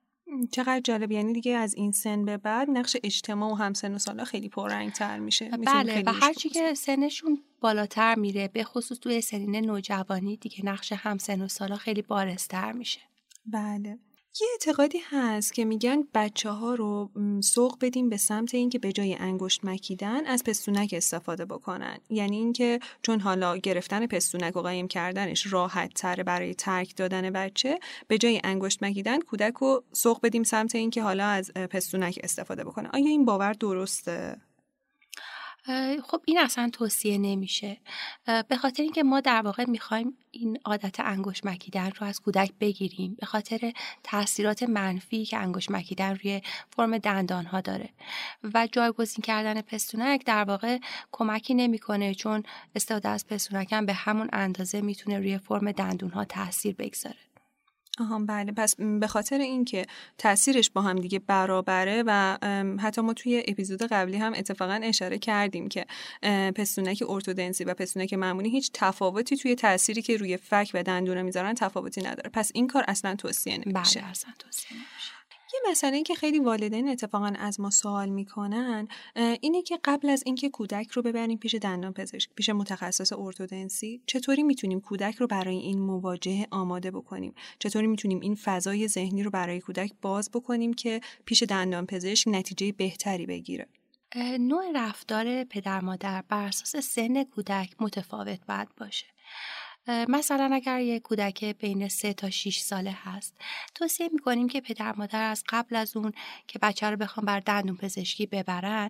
چقدر 0.51 0.79
جالب. 0.79 1.11
یعنی 1.11 1.33
دیگه 1.33 1.57
از 1.57 1.75
این 1.75 1.91
سن 1.91 2.25
به 2.25 2.37
بعد 2.37 2.69
نقش 2.69 2.97
اجتماع 3.03 3.51
و 3.51 3.55
همسن 3.55 3.93
و 3.93 3.97
سالا 3.97 4.23
خیلی 4.23 4.49
پررنگ 4.49 4.91
تر 4.91 5.19
میشه. 5.19 5.49
بله 5.49 6.03
و 6.05 6.11
هرچی 6.11 6.49
که 6.49 6.73
سنشون 6.73 7.43
بالاتر 7.61 8.15
میره 8.15 8.47
به 8.47 8.63
خصوص 8.63 8.99
توی 8.99 9.21
سنین 9.21 9.55
نوجوانی 9.55 10.37
دیگه 10.37 10.65
نقش 10.65 10.91
همسن 10.91 11.41
و 11.41 11.47
سالا 11.47 11.75
خیلی 11.75 12.01
بارستر 12.01 12.71
میشه. 12.71 12.99
بله. 13.45 13.99
یه 14.41 14.47
اعتقادی 14.51 14.99
هست 15.09 15.53
که 15.53 15.65
میگن 15.65 16.03
بچه 16.13 16.49
ها 16.49 16.75
رو 16.75 17.09
سوق 17.43 17.77
بدیم 17.81 18.09
به 18.09 18.17
سمت 18.17 18.55
اینکه 18.55 18.79
به 18.79 18.91
جای 18.91 19.15
انگشت 19.15 19.65
مکیدن 19.65 20.25
از 20.25 20.43
پستونک 20.43 20.93
استفاده 20.97 21.45
بکنن. 21.45 21.97
یعنی 22.09 22.37
اینکه 22.37 22.79
چون 23.01 23.19
حالا 23.19 23.57
گرفتن 23.57 24.07
پستونک 24.07 24.55
و 24.55 24.61
قایم 24.61 24.87
کردنش 24.87 25.53
راحت 25.53 25.93
تره 25.93 26.23
برای 26.23 26.55
ترک 26.55 26.95
دادن 26.95 27.29
بچه 27.29 27.79
به 28.07 28.17
جای 28.17 28.41
انگشت 28.43 28.83
مکیدن 28.83 29.19
کودک 29.19 29.53
رو 29.53 29.83
سوق 29.93 30.19
بدیم 30.23 30.43
سمت 30.43 30.75
اینکه 30.75 31.01
حالا 31.01 31.25
از 31.25 31.51
پستونک 31.53 32.19
استفاده 32.23 32.63
بکنه. 32.63 32.89
آیا 32.93 33.07
این 33.07 33.25
باور 33.25 33.53
درسته؟ 33.53 34.37
خب 36.03 36.21
این 36.25 36.39
اصلا 36.39 36.69
توصیه 36.69 37.17
نمیشه. 37.17 37.77
به 38.47 38.57
خاطر 38.57 38.83
اینکه 38.83 39.03
ما 39.03 39.21
در 39.21 39.41
واقع 39.41 39.65
می‌خوایم 39.69 40.17
این 40.31 40.59
عادت 40.65 40.99
انگوش 40.99 41.45
مکیدن 41.45 41.91
رو 41.91 42.07
از 42.07 42.21
کودک 42.21 42.51
بگیریم 42.59 43.15
به 43.19 43.25
خاطر 43.25 43.73
تاثیرات 44.03 44.63
منفی 44.63 45.25
که 45.25 45.37
انگوش 45.37 45.71
مکیدن 45.71 46.15
روی 46.15 46.41
فرم 46.69 46.97
دندان 46.97 47.45
ها 47.45 47.61
داره. 47.61 47.89
و 48.53 48.67
جایگزین 48.71 49.21
کردن 49.21 49.61
پستونک 49.61 50.25
در 50.25 50.43
واقع 50.43 50.77
کمکی 51.11 51.53
نمی‌کنه 51.53 52.13
چون 52.13 52.43
استفاده 52.75 53.09
از 53.09 53.27
پستونک 53.27 53.73
هم 53.73 53.85
به 53.85 53.93
همون 53.93 54.29
اندازه 54.33 54.81
می‌تونه 54.81 55.17
روی 55.17 55.37
فرم 55.37 55.71
دندون 55.71 56.09
ها 56.09 56.25
تاثیر 56.25 56.75
بگذاره. 56.75 57.17
آها 57.99 58.19
بله. 58.19 58.51
پس 58.51 58.75
به 58.75 59.07
خاطر 59.07 59.37
اینکه 59.37 59.85
تاثیرش 60.17 60.69
با 60.69 60.81
هم 60.81 60.95
دیگه 60.95 61.19
برابره 61.19 62.03
و 62.07 62.37
حتی 62.81 63.01
ما 63.01 63.13
توی 63.13 63.43
اپیزود 63.47 63.83
قبلی 63.83 64.17
هم 64.17 64.33
اتفاقا 64.35 64.79
اشاره 64.83 65.17
کردیم 65.19 65.69
که 65.69 65.85
پستونک 66.55 67.03
ارتودنسی 67.07 67.63
و 67.63 67.73
پستونک 67.73 68.13
معمولی 68.13 68.49
هیچ 68.49 68.69
تفاوتی 68.73 69.37
توی 69.37 69.55
تاثیری 69.55 70.01
که 70.01 70.17
روی 70.17 70.37
فک 70.37 70.71
و 70.73 70.83
دندونه 70.83 71.21
می‌ذارن 71.21 71.53
تفاوتی 71.53 72.01
نداره. 72.01 72.29
پس 72.33 72.51
این 72.53 72.67
کار 72.67 72.83
اصلا 72.87 73.15
توصیه 73.15 73.57
نمیشه. 73.65 73.99
بله 73.99 74.09
اصلا 74.09 74.31
توصیه 74.39 74.77
یه 75.53 75.59
مسئله 75.71 76.03
که 76.03 76.15
خیلی 76.15 76.39
والدین 76.39 76.89
اتفاقا 76.89 77.33
از 77.39 77.59
ما 77.59 77.69
سوال 77.69 78.09
می‌کنن 78.09 78.87
اینه 79.41 79.61
که 79.61 79.79
قبل 79.83 80.09
از 80.09 80.23
اینکه 80.25 80.49
کودک 80.49 80.91
رو 80.91 81.01
ببریم 81.01 81.37
پیش 81.37 81.55
دندان 81.55 81.93
پزشک 81.93 82.29
پیش 82.35 82.49
متخصص 82.49 83.13
ارتودنسی 83.13 84.01
چطوری 84.05 84.43
می‌تونیم 84.43 84.81
کودک 84.81 85.15
رو 85.15 85.27
برای 85.27 85.57
این 85.57 85.79
مواجهه 85.79 86.47
آماده 86.51 86.91
بکنیم؟ 86.91 87.33
چطوری 87.59 87.87
می‌تونیم 87.87 88.19
این 88.19 88.35
فضای 88.35 88.87
ذهنی 88.87 89.23
رو 89.23 89.31
برای 89.31 89.59
کودک 89.59 89.91
باز 90.01 90.29
بکنیم 90.33 90.73
که 90.73 91.01
پیش 91.25 91.43
دندان 91.43 91.85
پزشک 91.85 92.27
نتیجه 92.27 92.71
بهتری 92.71 93.25
بگیره؟ 93.25 93.67
نوع 94.39 94.63
رفتار 94.75 95.43
پدر 95.43 95.81
مادر 95.81 96.23
بر 96.29 96.45
اساس 96.45 96.75
سن 96.75 97.23
کودک 97.23 97.75
متفاوت 97.79 98.39
باید 98.47 98.75
باشه. 98.77 99.05
مثلا 99.89 100.49
اگر 100.53 100.79
یک 100.79 101.01
کودک 101.01 101.45
بین 101.45 101.87
سه 101.87 102.13
تا 102.13 102.29
6 102.29 102.59
ساله 102.59 102.97
هست 103.03 103.35
توصیه 103.75 104.09
می‌کنیم 104.13 104.47
که 104.47 104.61
پدر 104.61 104.93
مادر 104.97 105.23
از 105.23 105.43
قبل 105.49 105.75
از 105.75 105.97
اون 105.97 106.11
که 106.47 106.59
بچه 106.59 106.89
رو 106.89 106.97
بخوام 106.97 107.25
بر 107.25 107.39
دندون 107.39 107.77
پزشکی 107.77 108.25
ببرن 108.25 108.89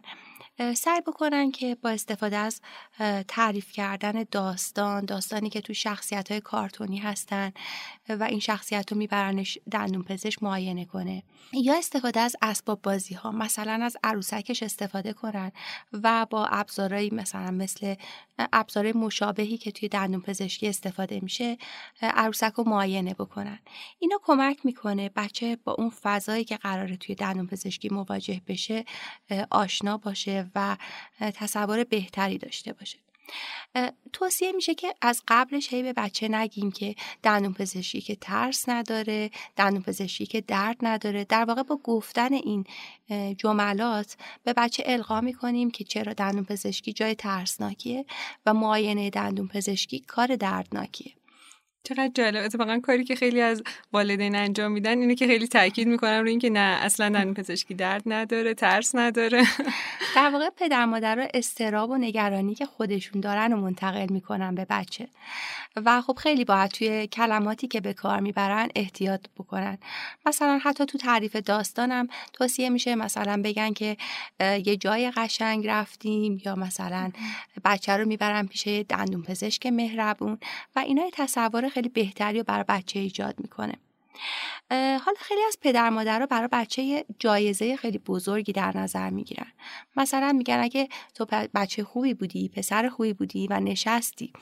سعی 0.76 1.02
بکنن 1.02 1.52
که 1.52 1.76
با 1.76 1.90
استفاده 1.90 2.38
از 2.38 2.62
تعریف 3.28 3.72
کردن 3.72 4.24
داستان 4.32 5.06
داستانی 5.06 5.50
که 5.50 5.62
تو 5.62 5.74
شخصیت 5.74 6.32
های 6.32 6.42
کارتونی 6.42 6.98
هستن 6.98 7.52
و 8.10 8.24
این 8.24 8.40
شخصیت 8.40 8.92
رو 8.92 8.98
میبرنش 8.98 9.58
دندون 9.72 10.04
پزشک 10.04 10.44
معاینه 10.44 10.86
کنه. 10.86 11.24
یا 11.54 11.78
استفاده 11.78 12.20
از 12.20 12.36
اسباب 12.42 12.82
بازی 12.82 13.16
ها 13.16 13.32
مثلا 13.32 13.80
از 13.84 13.98
عروسکش 14.04 14.64
استفاده 14.64 15.14
کنن 15.14 15.52
و 15.94 16.26
با 16.30 16.46
ابزارهایی 16.46 17.10
مثلا 17.10 17.52
مثل 17.52 17.96
ابزار 18.54 18.98
مشابهی 18.98 19.58
که 19.58 19.72
توی 19.72 19.90
دندون 19.90 20.22
پزشکی 20.22 20.68
استفاده 20.68 21.20
میشه 21.24 21.58
عروسک 22.02 22.54
رو 22.54 22.64
معاینه 22.64 23.14
بکنن. 23.14 23.60
اینا 24.00 24.20
کمک 24.24 24.66
می‌کنه 24.66 25.10
بچه 25.16 25.56
با 25.64 25.72
اون 25.74 25.90
فضایی 25.90 26.44
که 26.44 26.58
قراره 26.58 26.98
توی 26.98 27.16
دندون 27.16 27.48
پزشکی 27.48 27.90
مواجه 27.90 28.42
بشه 28.48 28.86
آشنا 29.52 29.98
باشه 29.98 30.47
و 30.56 30.78
تصور 31.20 31.84
بهتری 31.84 32.38
داشته 32.38 32.74
باشه 32.74 32.98
توصیه 34.14 34.52
میشه 34.52 34.76
که 34.76 34.96
از 35.02 35.24
قبلش 35.28 35.74
هی 35.74 35.84
به 35.84 35.94
بچه 35.94 36.28
نگیم 36.28 36.72
که 36.72 36.96
دندون 37.24 37.54
پزشکی 37.54 38.02
که 38.02 38.16
ترس 38.16 38.70
نداره 38.70 39.32
دندون 39.56 39.82
پزشکی 39.82 40.26
که 40.26 40.42
درد 40.42 40.78
نداره. 40.82 41.24
در 41.24 41.46
واقع 41.46 41.64
با 41.64 41.80
گفتن 41.84 42.34
این 42.34 42.66
جملات 43.38 44.18
به 44.44 44.54
بچه 44.54 44.84
القا 44.86 45.22
می‌کنیم 45.22 45.72
که 45.72 45.84
چرا 45.84 46.14
دندون 46.14 46.44
پزشکی 46.44 46.94
جای 46.94 47.16
ترسناکیه 47.16 48.06
و 48.46 48.54
معاینه 48.54 49.10
دندون 49.10 49.48
پزشکی 49.48 50.00
کار 50.00 50.36
دردناکیه. 50.36 51.14
چقدر 51.88 52.12
جالب. 52.14 52.46
اتفاقا 52.46 52.80
کاری 52.80 53.04
که 53.04 53.16
خیلی 53.16 53.42
از 53.42 53.64
والدین 53.94 54.36
انجام 54.36 54.72
میدن 54.72 54.98
اینه 54.98 55.16
که 55.16 55.28
خیلی 55.28 55.48
تاکید 55.48 55.88
می‌کنم 55.88 56.22
روی 56.22 56.30
اینکه 56.30 56.50
نه 56.50 56.60
اصلا 56.60 57.10
دندون 57.10 57.34
پزشکی 57.34 57.74
درد 57.74 58.04
نداره 58.06 58.54
ترس 58.54 58.96
نداره. 58.96 59.44
در 60.16 60.30
واقع 60.30 60.50
پدر 60.50 60.86
مادر 60.86 61.30
استراب 61.34 61.90
و 61.90 61.98
نگرانی 61.98 62.56
که 62.56 62.66
خودشون 62.66 63.22
دارن 63.22 63.54
و 63.54 63.58
منتقل 63.58 64.08
می‌کنن 64.10 64.56
به 64.56 64.66
بچه. 64.70 65.08
و 65.86 66.02
خب 66.02 66.16
خیلی 66.16 66.46
باید 66.46 66.72
توی 66.72 67.08
کلماتی 67.08 67.68
که 67.68 67.82
به 67.82 67.94
کار 67.94 68.20
می‌برن 68.20 68.70
احتیاط 68.76 69.22
بکنن. 69.38 69.78
مثلا 70.26 70.60
حتی 70.64 70.86
تو 70.86 70.98
تعریف 70.98 71.36
داستانم 71.36 72.08
توصیه 72.34 72.70
میشه 72.70 72.96
مثلا 72.96 73.42
بگن 73.44 73.74
که 73.74 73.98
یه 74.40 74.78
جای 74.78 75.12
قشنگ 75.12 75.68
رفتیم 75.68 76.42
یا 76.46 76.56
مثلا 76.56 77.12
بچه 77.66 77.98
رو 77.98 78.06
می‌برن 78.06 78.48
پیش 78.48 78.68
دندون 78.68 79.24
پزشک 79.24 79.66
مهربون 79.66 80.38
و 80.76 80.80
اینا 80.80 81.04
تصور 81.14 81.70
خیلی 81.78 81.90
بهتری 81.90 82.38
رو 82.38 82.44
برای 82.44 82.66
بچه 82.68 83.00
ایجاد 83.00 83.36
می‌کنه. 83.40 83.74
حالا 84.72 85.18
خیلی 85.20 85.42
از 85.48 85.58
پدر 85.62 85.90
مادر 85.90 86.20
رو 86.20 86.28
برای 86.28 86.50
بچه 86.52 87.06
جایزه 87.20 87.76
خیلی 87.76 87.98
بزرگی 87.98 88.52
در 88.52 88.78
نظر 88.78 89.10
می‌گیرن. 89.10 89.52
مثلا 89.96 90.32
میگن 90.32 90.60
اگه 90.64 90.90
تو 91.16 91.26
بچه 91.56 91.84
خوبی 91.84 92.14
بودی 92.14 92.50
پسر 92.50 92.90
خوبی 92.90 93.14
بودی 93.14 93.48
و 93.48 93.60
نشستی 93.60 94.34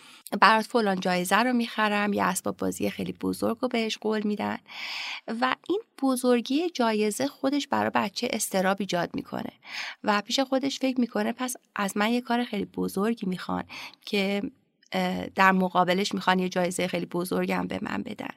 برات 0.41 0.65
فلان 0.65 0.99
جایزه 0.99 1.35
رو 1.35 1.53
می‌خرم 1.53 2.13
یا 2.13 2.25
اسباب 2.25 2.57
بازی 2.57 2.89
خیلی 2.89 3.13
بزرگ 3.13 3.57
رو 3.61 3.67
بهش 3.67 3.97
قول 3.97 4.21
میدن. 4.23 4.57
و 5.41 5.55
این 5.69 5.81
بزرگی 6.01 6.69
جایزه 6.69 7.27
خودش 7.27 7.67
برای 7.67 7.91
بچه 7.95 8.27
استراب 8.33 8.77
ایجاد 8.79 9.15
می‌کنه. 9.15 9.51
و 10.03 10.21
پیش 10.21 10.39
خودش 10.39 10.79
فکر 10.79 10.99
می‌کنه 10.99 11.31
پس 11.31 11.55
از 11.75 11.97
من 11.97 12.11
یه 12.11 12.21
کار 12.21 12.43
خیلی 12.43 12.65
بزرگی 12.65 13.27
می‌خوان 13.27 13.63
که 14.05 14.41
در 15.35 15.51
مقابلش 15.51 16.13
می‌خوان 16.13 16.39
یه 16.39 16.49
جایزه 16.49 16.87
خیلی 16.87 17.05
بزرگم 17.05 17.67
به 17.67 17.79
من 17.81 18.03
بدن. 18.03 18.35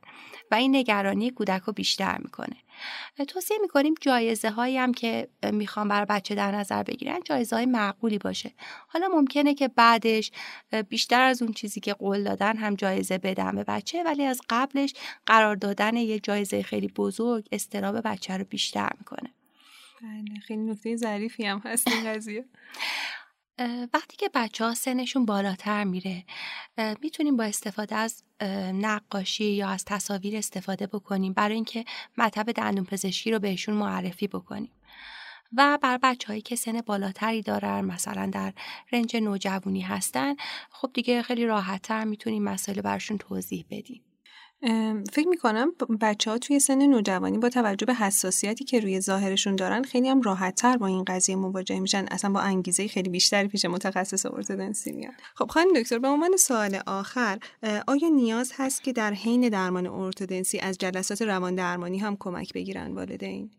و 0.51 0.55
این 0.55 0.77
نگرانی 0.77 1.31
کودک 1.31 1.62
رو 1.62 1.73
بیشتر 1.73 2.18
می‌کنه. 2.18 2.57
توصیه 3.29 3.59
می‌کنیم 3.62 3.94
جایزه 4.01 4.51
هایی 4.51 4.79
هم 4.79 4.94
که 4.94 5.29
می‌خوان 5.53 5.88
برای 5.88 6.07
بچه 6.09 6.35
در 6.35 6.53
نظر 6.53 6.83
بگیرن 6.83 7.21
جایزه 7.25 7.57
های 7.57 7.66
معقولی 7.66 8.18
باشه. 8.18 8.53
حالا 8.88 9.09
ممکنه 9.09 9.55
که 9.55 9.68
بعدش 9.68 10.31
بیشتر 10.88 11.23
از 11.23 11.42
اون 11.42 11.53
چیزی 11.53 11.81
که 11.81 11.94
قول 11.94 12.25
دادن 12.25 12.57
هم 12.57 12.75
جایزه 12.75 13.18
بدن 13.18 13.57
به 13.57 13.64
بچه 13.64 14.03
ولی 14.03 14.25
از 14.25 14.40
قبلش 14.51 14.94
قرار 15.27 15.57
دادن 15.57 15.97
یه 15.97 16.18
جایزه 16.18 16.62
خیلی 16.62 16.88
بزرگ 16.88 17.49
استراب 17.53 18.01
بچه 18.05 18.37
رو 18.37 18.44
بیشتر 18.44 18.90
می‌کنه. 18.99 19.31
بله 20.03 20.40
خیلی 20.47 20.62
نکته 20.62 20.97
ظریفی 20.97 21.47
هم 21.47 21.59
هست 21.64 21.88
این 21.88 22.14
قضیه. 22.14 22.44
وقتی 23.94 24.16
که 24.16 24.31
بچه 24.35 24.64
ها 24.64 24.75
سنشون 24.75 25.27
بالاتر 25.27 25.85
میره 25.85 26.25
می‌تونیم 27.03 27.37
با 27.37 27.44
استفاده 27.44 27.97
از 27.97 28.23
نقاشی 28.73 29.44
یا 29.44 29.68
از 29.68 29.85
تصاویر 29.85 30.37
استفاده 30.37 30.87
بکنیم 30.87 31.33
برای 31.33 31.55
اینکه 31.55 31.85
مطب 32.18 32.53
دندون 32.53 32.85
پزشکی 32.85 33.31
رو 33.31 33.38
بهشون 33.38 33.75
معرفی 33.75 34.29
بکنیم. 34.29 34.71
و 35.57 35.79
بر 35.83 35.99
بچه 36.03 36.29
هایی 36.29 36.40
که 36.40 36.57
سن 36.57 36.81
بالاتری 36.81 37.42
دارن 37.42 37.81
مثلا 37.81 38.31
در 38.33 38.53
رنج 38.92 39.16
نوجوانی 39.16 39.81
هستن 39.81 40.35
خب 40.71 40.90
دیگه 40.94 41.23
خیلی 41.23 41.47
راحتتر 41.47 42.05
می‌تونیم 42.05 42.42
مسائل 42.42 42.81
برشون 42.81 43.18
توضیح 43.18 43.64
بدیم. 43.71 44.03
فکر 45.12 45.29
می‌کنم 45.29 45.73
بچه 46.01 46.31
ها 46.31 46.38
توی 46.38 46.61
سن 46.61 46.87
نوجوانی 46.87 47.38
با 47.38 47.49
توجه 47.49 47.87
به 47.87 47.94
حساسیتی 47.94 48.64
که 48.64 48.81
روی 48.81 49.01
ظاهرشون 49.01 49.57
دارن 49.57 49.83
خیلی 49.83 50.09
هم 50.09 50.23
راحت 50.23 50.55
تر 50.55 50.77
با 50.77 50.87
این 50.87 51.05
قضیه 51.05 51.37
مواجه 51.37 51.81
میشن. 51.81 52.07
اصلا 52.11 52.31
با 52.33 52.40
انگیزه 52.40 52.88
خیلی 52.88 53.11
بیشتری 53.11 53.49
پیش 53.49 53.64
متخصص 53.64 54.27
ارتودنسی 54.27 54.92
میان. 54.92 55.12
خب 55.35 55.47
خانم 55.51 55.73
دکتر 55.77 55.99
به 55.99 56.09
عنوان 56.09 56.37
سوال 56.37 56.79
آخر 56.87 57.38
آیا 57.87 58.09
نیاز 58.09 58.53
هست 58.57 58.83
که 58.83 58.92
در 58.92 59.12
حین 59.12 59.49
درمان 59.49 59.87
ارتودنسی 59.87 60.59
از 60.59 60.79
جلسات 60.79 61.23
روان 61.23 61.55
درمانی 61.55 61.99
هم 61.99 62.16
کمک 62.16 62.53
بگیرن 62.53 62.94
والدین؟ 62.94 63.51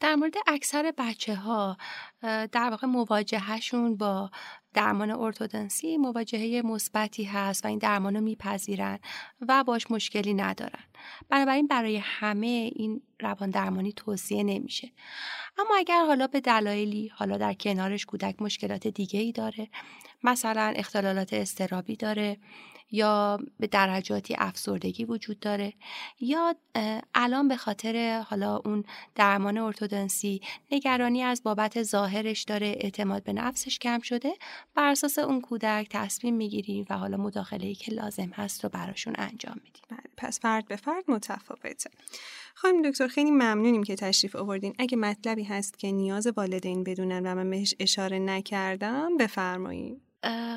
در 0.00 0.14
مورد 0.14 0.34
اکثر 0.46 0.92
بچه 0.98 1.34
ها 1.34 1.76
در 2.22 2.70
واقع 2.70 2.86
مواجههشون 2.86 3.96
با 3.96 4.30
درمان 4.74 5.10
ارتودنسی 5.10 5.96
مواجهه 5.96 6.62
مثبتی 6.64 7.24
هست 7.24 7.64
و 7.64 7.68
این 7.68 7.78
درمان 7.78 8.14
رو 8.14 8.20
میپذیرن 8.20 8.98
و 9.48 9.64
باش 9.64 9.90
مشکلی 9.90 10.34
ندارن. 10.34 10.84
بنابراین 11.28 11.66
برای 11.66 11.96
همه 11.96 12.70
این 12.76 13.02
روان 13.20 13.50
درمانی 13.50 13.92
توصیه 13.92 14.42
نمیشه. 14.42 14.92
اما 15.58 15.76
اگر 15.76 16.04
حالا 16.06 16.26
به 16.26 16.40
دلایلی 16.40 17.08
حالا 17.08 17.36
در 17.36 17.54
کنارش 17.54 18.06
کودک 18.06 18.42
مشکلات 18.42 18.86
دیگه 18.86 19.20
ای 19.20 19.32
داره 19.32 19.68
مثلا 20.22 20.72
اختلالات 20.76 21.32
استرابی 21.32 21.96
داره 21.96 22.36
یا 22.90 23.38
به 23.60 23.66
درجاتی 23.66 24.34
افسردگی 24.38 25.04
وجود 25.04 25.40
داره 25.40 25.72
یا 26.20 26.54
الان 27.14 27.48
به 27.48 27.56
خاطر 27.56 28.24
حالا 28.28 28.56
اون 28.56 28.84
درمان 29.14 29.58
ارتودنسی 29.58 30.40
نگرانی 30.72 31.22
از 31.22 31.42
بابت 31.42 31.82
ظاهرش 31.82 32.42
داره 32.42 32.66
اعتماد 32.66 33.22
به 33.22 33.32
نفسش 33.32 33.78
کم 33.78 34.00
شده 34.00 34.32
بر 34.74 34.90
اساس 34.90 35.18
اون 35.18 35.40
کودک 35.40 35.86
تصمیم 35.90 36.34
می‌گیریم 36.34 36.86
و 36.90 36.98
حالا 36.98 37.16
مداخله 37.16 37.66
ای 37.66 37.74
که 37.74 37.92
لازم 37.92 38.30
هست 38.34 38.64
رو 38.64 38.70
براشون 38.70 39.14
انجام 39.18 39.56
میدیم 39.64 39.82
بله 39.88 40.10
پس 40.16 40.40
فرد 40.40 40.68
به 40.68 40.76
فرد 40.76 41.04
متفاوته. 41.08 41.90
خانم 42.54 42.90
دکتر 42.90 43.08
خیلی 43.08 43.30
ممنونیم 43.30 43.82
که 43.82 43.96
تشریف 43.96 44.36
آوردین. 44.36 44.74
اگه 44.78 44.96
مطلبی 44.96 45.44
هست 45.44 45.78
که 45.78 45.92
نیاز 45.92 46.26
والدین 46.26 46.84
بدونن 46.84 47.26
و 47.26 47.34
من 47.34 47.50
بهش 47.50 47.74
اشاره 47.78 48.18
نکردم 48.18 49.16
بفرمایید 49.16 50.09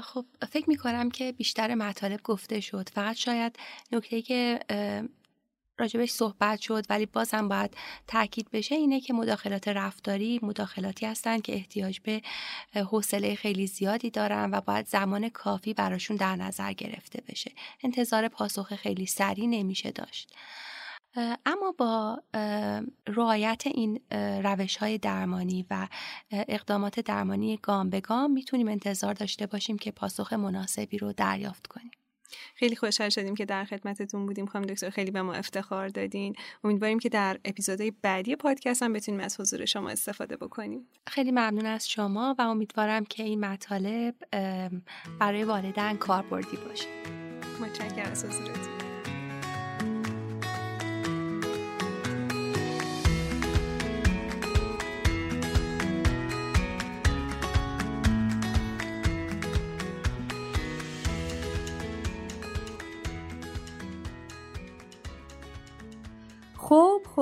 خب 0.04 0.26
فکر 0.50 0.70
می 0.70 0.76
کنم 0.78 1.12
که 1.12 1.32
بیشتر 1.32 1.76
مطالب 1.76 2.22
گفته 2.24 2.60
شد. 2.60 2.90
فقط 2.90 3.16
شاید 3.16 3.60
نکته 3.92 4.22
که 4.22 4.60
راجبش 5.78 6.12
صحبت 6.12 6.60
شد 6.60 6.86
ولی 6.90 7.06
بازم 7.06 7.48
باید 7.48 7.78
تاکید 8.08 8.52
بشه 8.52 8.76
اینه 8.76 9.00
که 9.00 9.14
مداخلات 9.14 9.68
رفتاری 9.68 10.40
مداخلاتی 10.44 11.06
هستند 11.06 11.42
که 11.42 11.54
احتیاج 11.54 12.00
به 12.00 12.22
حوصله 12.76 13.36
خیلی 13.36 13.68
زیادی 13.68 14.10
دارن 14.10 14.50
و 14.54 14.62
باید 14.62 14.88
زمان 14.88 15.30
کافی 15.30 15.74
براشون 15.74 16.18
در 16.18 16.36
نظر 16.36 16.74
گرفته 16.74 17.24
بشه. 17.28 17.52
انتظار 17.84 18.28
پاسخ 18.28 18.76
خیلی 18.76 19.06
سریع 19.06 19.48
نمیشه 19.48 19.92
داشت. 19.92 20.36
اما 21.46 21.72
با 21.78 22.22
رعایت 23.08 23.64
این 23.66 24.00
روش 24.44 24.78
های 24.78 24.98
درمانی 24.98 25.66
و 25.70 25.88
اقدامات 26.32 27.00
درمانی 27.00 27.60
گام 27.62 27.90
به 27.90 28.02
گام 28.02 28.32
می‌تونیم 28.32 28.68
انتظار 28.68 29.14
داشته 29.14 29.46
باشیم 29.46 29.78
که 29.78 29.92
پاسخ 29.92 30.34
مناسبی 30.34 30.98
رو 30.98 31.14
دریافت 31.14 31.68
کنیم. 31.68 31.92
خیلی 32.56 32.76
خوشحال 32.76 33.10
شدیم 33.10 33.36
که 33.36 33.46
در 33.46 33.66
خدمتتون 33.66 34.26
بودیم. 34.26 34.46
خانم 34.46 34.66
دکتر 34.66 34.90
خیلی 34.90 35.12
به 35.12 35.22
ما 35.22 35.34
افتخار 35.34 35.88
دادین. 35.88 36.36
امیدواریم 36.64 37.00
که 37.00 37.10
در 37.10 37.40
اپیزودهای 37.46 37.92
بعدی 38.02 38.36
پادکست 38.36 38.84
هم 38.84 38.94
بتونیم 38.94 39.20
از 39.20 39.40
حضور 39.40 39.66
شما 39.66 39.90
استفاده 39.90 40.38
بکنیم. 40.38 40.88
خیلی 41.08 41.32
ممنون 41.32 41.66
از 41.66 41.90
شما 41.90 42.36
و 42.40 42.42
امیدوارم 42.42 43.06
که 43.06 43.24
این 43.24 43.40
مطالب 43.40 44.16
برای 45.20 45.44
والدین 45.44 45.98
کاربردی 45.98 46.58
باشه. 46.58 46.88
متشکرم 47.62 48.12
از 48.12 48.26
حضورتون. 48.26 48.83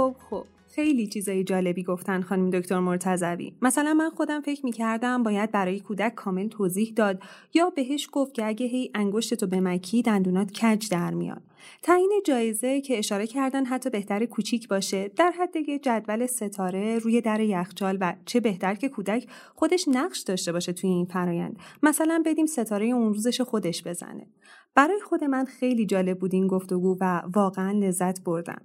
خب 0.02 0.16
خب. 0.30 0.46
خیلی 0.76 1.08
چیزای 1.08 1.44
جالبی 1.44 1.84
گفتن 1.84 2.22
خانم 2.22 2.50
دکتر 2.50 2.80
مرتضوی. 2.80 3.54
مثلا 3.62 3.94
من 3.94 4.10
خودم 4.10 4.42
فکر 4.42 4.66
می‌کردم 4.66 5.24
باید 5.24 5.52
برای 5.52 5.80
کودک 5.80 6.16
کامل 6.16 6.48
توضیح 6.48 6.94
داد 6.96 7.22
یا 7.54 7.70
بهش 7.70 8.10
گفت 8.12 8.34
که 8.34 8.46
اگه 8.46 8.66
هی 8.66 8.92
انگشتتو 8.96 9.48
به 9.48 9.60
مکی 9.60 10.02
دندونات 10.02 10.52
کج 10.52 10.90
در 10.90 11.14
میاد. 11.14 11.42
تعیین 11.82 12.22
جایزه 12.26 12.82
که 12.82 12.98
اشاره 12.98 13.28
کردن 13.28 13.66
حتی 13.66 13.90
بهتر 13.90 14.26
کوچیک 14.26 14.68
باشه. 14.68 15.12
در 15.18 15.32
حد 15.32 15.58
جدول 15.82 16.26
ستاره 16.26 17.00
روی 17.00 17.22
در 17.22 17.40
یخچال 17.40 17.98
و 18.02 18.14
چه 18.26 18.40
بهتر 18.40 18.76
که 18.76 18.90
کودک 18.90 19.28
خودش 19.56 19.86
نقش 19.88 20.20
داشته 20.20 20.52
باشه 20.52 20.74
توی 20.74 20.90
این 20.90 21.06
فرایند. 21.06 21.60
مثلا 21.84 22.24
بدیم 22.26 22.46
ستاره 22.46 22.86
اون 22.86 23.14
روزش 23.14 23.42
خودش 23.42 23.84
بزنه. 23.84 24.28
برای 24.76 25.00
خود 25.00 25.24
من 25.24 25.46
خیلی 25.46 25.86
جالب 25.86 26.20
بود 26.20 26.34
این 26.34 26.48
گفتگو 26.48 26.98
و 27.02 27.22
واقعا 27.34 27.72
لذت 27.72 28.24
بردم. 28.24 28.62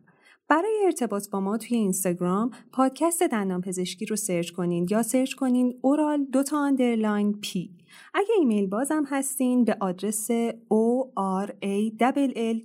برای 0.49 0.83
ارتباط 0.85 1.31
با 1.31 1.41
ما 1.41 1.59
توی 1.59 1.77
اینستاگرام 1.77 2.51
پادکست 2.73 3.23
دندان 3.23 3.61
پزشکی 3.61 4.07
رو 4.07 4.17
search 4.17 4.51
کنین 4.51 4.87
یا 4.91 5.03
search 5.03 5.35
کنین 5.35 5.79
oral 5.81 6.25
دوتا 6.25 6.65
underline 6.65 7.39
P 7.41 7.71
اگه 8.15 8.35
ایمیل 8.39 8.67
بازم 8.67 9.05
هستین 9.09 9.65
به 9.65 9.77
آدرس 9.81 10.31
o 10.71 11.07
r 11.45 11.49
a 11.49 11.91
l 11.91 12.61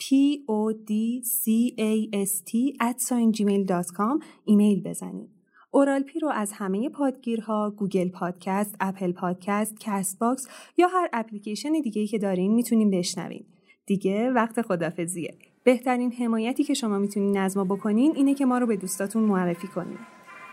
p 0.00 0.06
o 0.48 0.72
d 0.88 0.92
c 1.22 1.44
a 1.78 1.92
s 2.26 2.32
t 2.48 2.52
gmail.com 3.36 4.24
ایمیل 4.44 4.82
بزنید. 4.82 5.30
OralP 5.70 6.20
رو 6.20 6.28
از 6.28 6.52
همه 6.52 6.88
پادگیرها 6.88 7.70
گوگل 7.70 8.08
پادکست، 8.08 8.76
اپل 8.80 9.12
پادکست، 9.12 9.76
کست 9.80 10.18
باکس 10.18 10.48
یا 10.76 10.88
هر 10.88 11.08
اپلیکیشن 11.12 11.72
دیگه 11.72 12.06
که 12.06 12.18
دارین 12.18 12.54
می‌تونین 12.54 12.90
بشنوین. 12.90 13.44
دیگه 13.86 14.30
وقت 14.30 14.62
خدافزیه. 14.62 15.38
بهترین 15.68 16.12
حمایتی 16.12 16.64
که 16.64 16.74
شما 16.74 16.98
می‌تونین 16.98 17.38
از 17.38 17.56
ما 17.56 17.64
بکنین 17.64 18.12
اینه 18.16 18.34
که 18.34 18.46
ما 18.46 18.58
رو 18.58 18.66
به 18.66 18.76
دوستاتون 18.76 19.22
معرفی 19.22 19.68
کنین. 19.68 19.98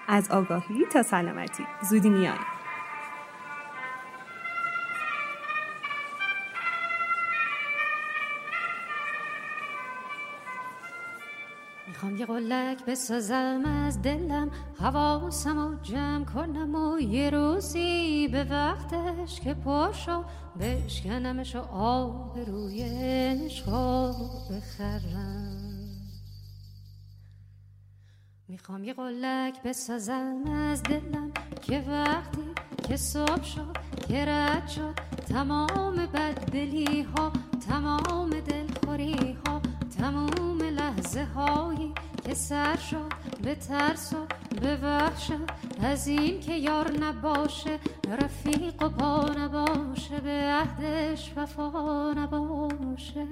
از 0.08 0.32
آگاهی 0.32 0.86
تا 0.94 1.04
سلامتی. 1.04 1.64
زودی 1.90 2.10
میایم. 2.10 2.55
یه 12.18 12.26
قلک 12.26 12.86
بسازم 12.86 13.62
از 13.66 14.02
دلم 14.02 14.52
حواسم 14.80 15.58
و 15.58 15.76
جمع 15.84 16.26
کنم 16.26 16.76
و 16.76 17.00
یه 17.00 17.30
روزی 17.30 18.28
به 18.28 18.44
وقتش 18.44 19.40
که 19.40 19.54
پاشو 19.54 20.24
بشکنمش 20.60 21.56
و 21.56 21.60
آب 21.72 22.40
روی 22.48 22.84
عشقا 22.84 24.12
بخرم. 24.52 25.76
می‌خوام 28.48 28.84
یه 28.84 28.94
قلک 28.94 29.64
بسازم 29.64 30.44
از 30.48 30.84
دلم 30.84 31.32
که 31.62 31.84
وقتی 31.88 32.42
که 32.88 32.98
صبح 32.98 33.44
شد 33.44 33.78
که 34.08 34.26
رد 34.26 34.68
شد 34.68 34.94
تمام 35.30 35.96
بددلی 35.96 37.02
ها 37.02 37.32
تمام 37.70 38.30
دلخوری 38.30 39.38
ها 39.48 39.62
تمام 39.98 40.55
لحظه 40.96 41.24
هایی 41.24 41.94
که 42.26 42.34
سر 42.34 42.76
شد 42.76 43.12
به 43.44 43.56
ترس 43.56 44.14
و 44.14 44.26
به 44.62 44.78
وحشت 44.84 45.32
از 45.84 46.08
این 46.08 46.40
که 46.40 46.54
یار 46.54 46.92
نباشه 47.00 47.80
رفیق 48.22 48.84
و 48.84 48.90
پا 48.90 49.30
نباشه 49.38 50.20
به 50.20 50.32
عهدش 50.32 51.34
وفا 51.38 52.14
نباشه. 52.18 53.28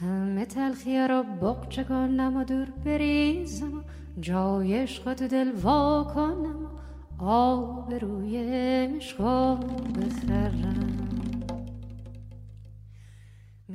همه 0.00 0.44
تلخیه 0.44 1.06
رو 1.06 1.22
بقچه 1.22 1.84
کنم 1.84 2.36
و 2.36 2.44
دور 2.44 2.66
بریزم 2.84 3.78
و 3.78 3.82
جای 4.20 4.74
عشق 4.74 5.14
تو 5.14 5.28
دل 5.28 5.52
وا 5.52 6.12
کنم 6.14 6.66
و 7.18 7.24
آب 7.24 7.94
روی 7.94 8.36
عشقا 8.36 9.54
بخرم. 9.54 11.15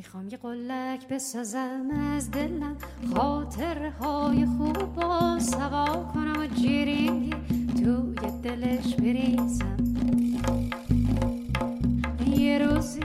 می‌خوام 0.01 0.27
یه 0.27 0.37
قلک 0.37 1.07
بسازم 1.07 1.89
از 2.15 2.31
دلم. 2.31 2.77
خاطر 3.15 3.89
های 3.89 4.45
خوب 4.45 4.95
با 4.95 5.39
سوا 5.39 6.11
کنم 6.13 6.39
و 6.39 6.47
جیرینگی 6.47 7.33
توی 7.83 8.31
دلش 8.43 8.95
بریزم. 8.95 9.77
یه 12.27 12.57
روزی 12.57 12.99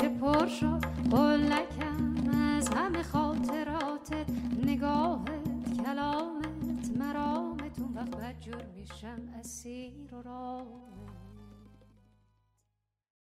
که 0.00 0.08
پر 0.08 0.46
شد 0.46 0.84
قلکم 1.10 2.30
از 2.56 2.68
همه 2.68 3.02
خاطراتت 3.02 4.26
نگاهت 4.66 5.82
کلامت 5.84 6.96
مرامت 6.98 7.78
اون 7.78 7.94
وقت 7.94 8.16
بدجور 8.16 8.64
میشم 8.76 9.18
اسیر 9.40 10.14
و 10.14 10.22
راه 10.22 10.66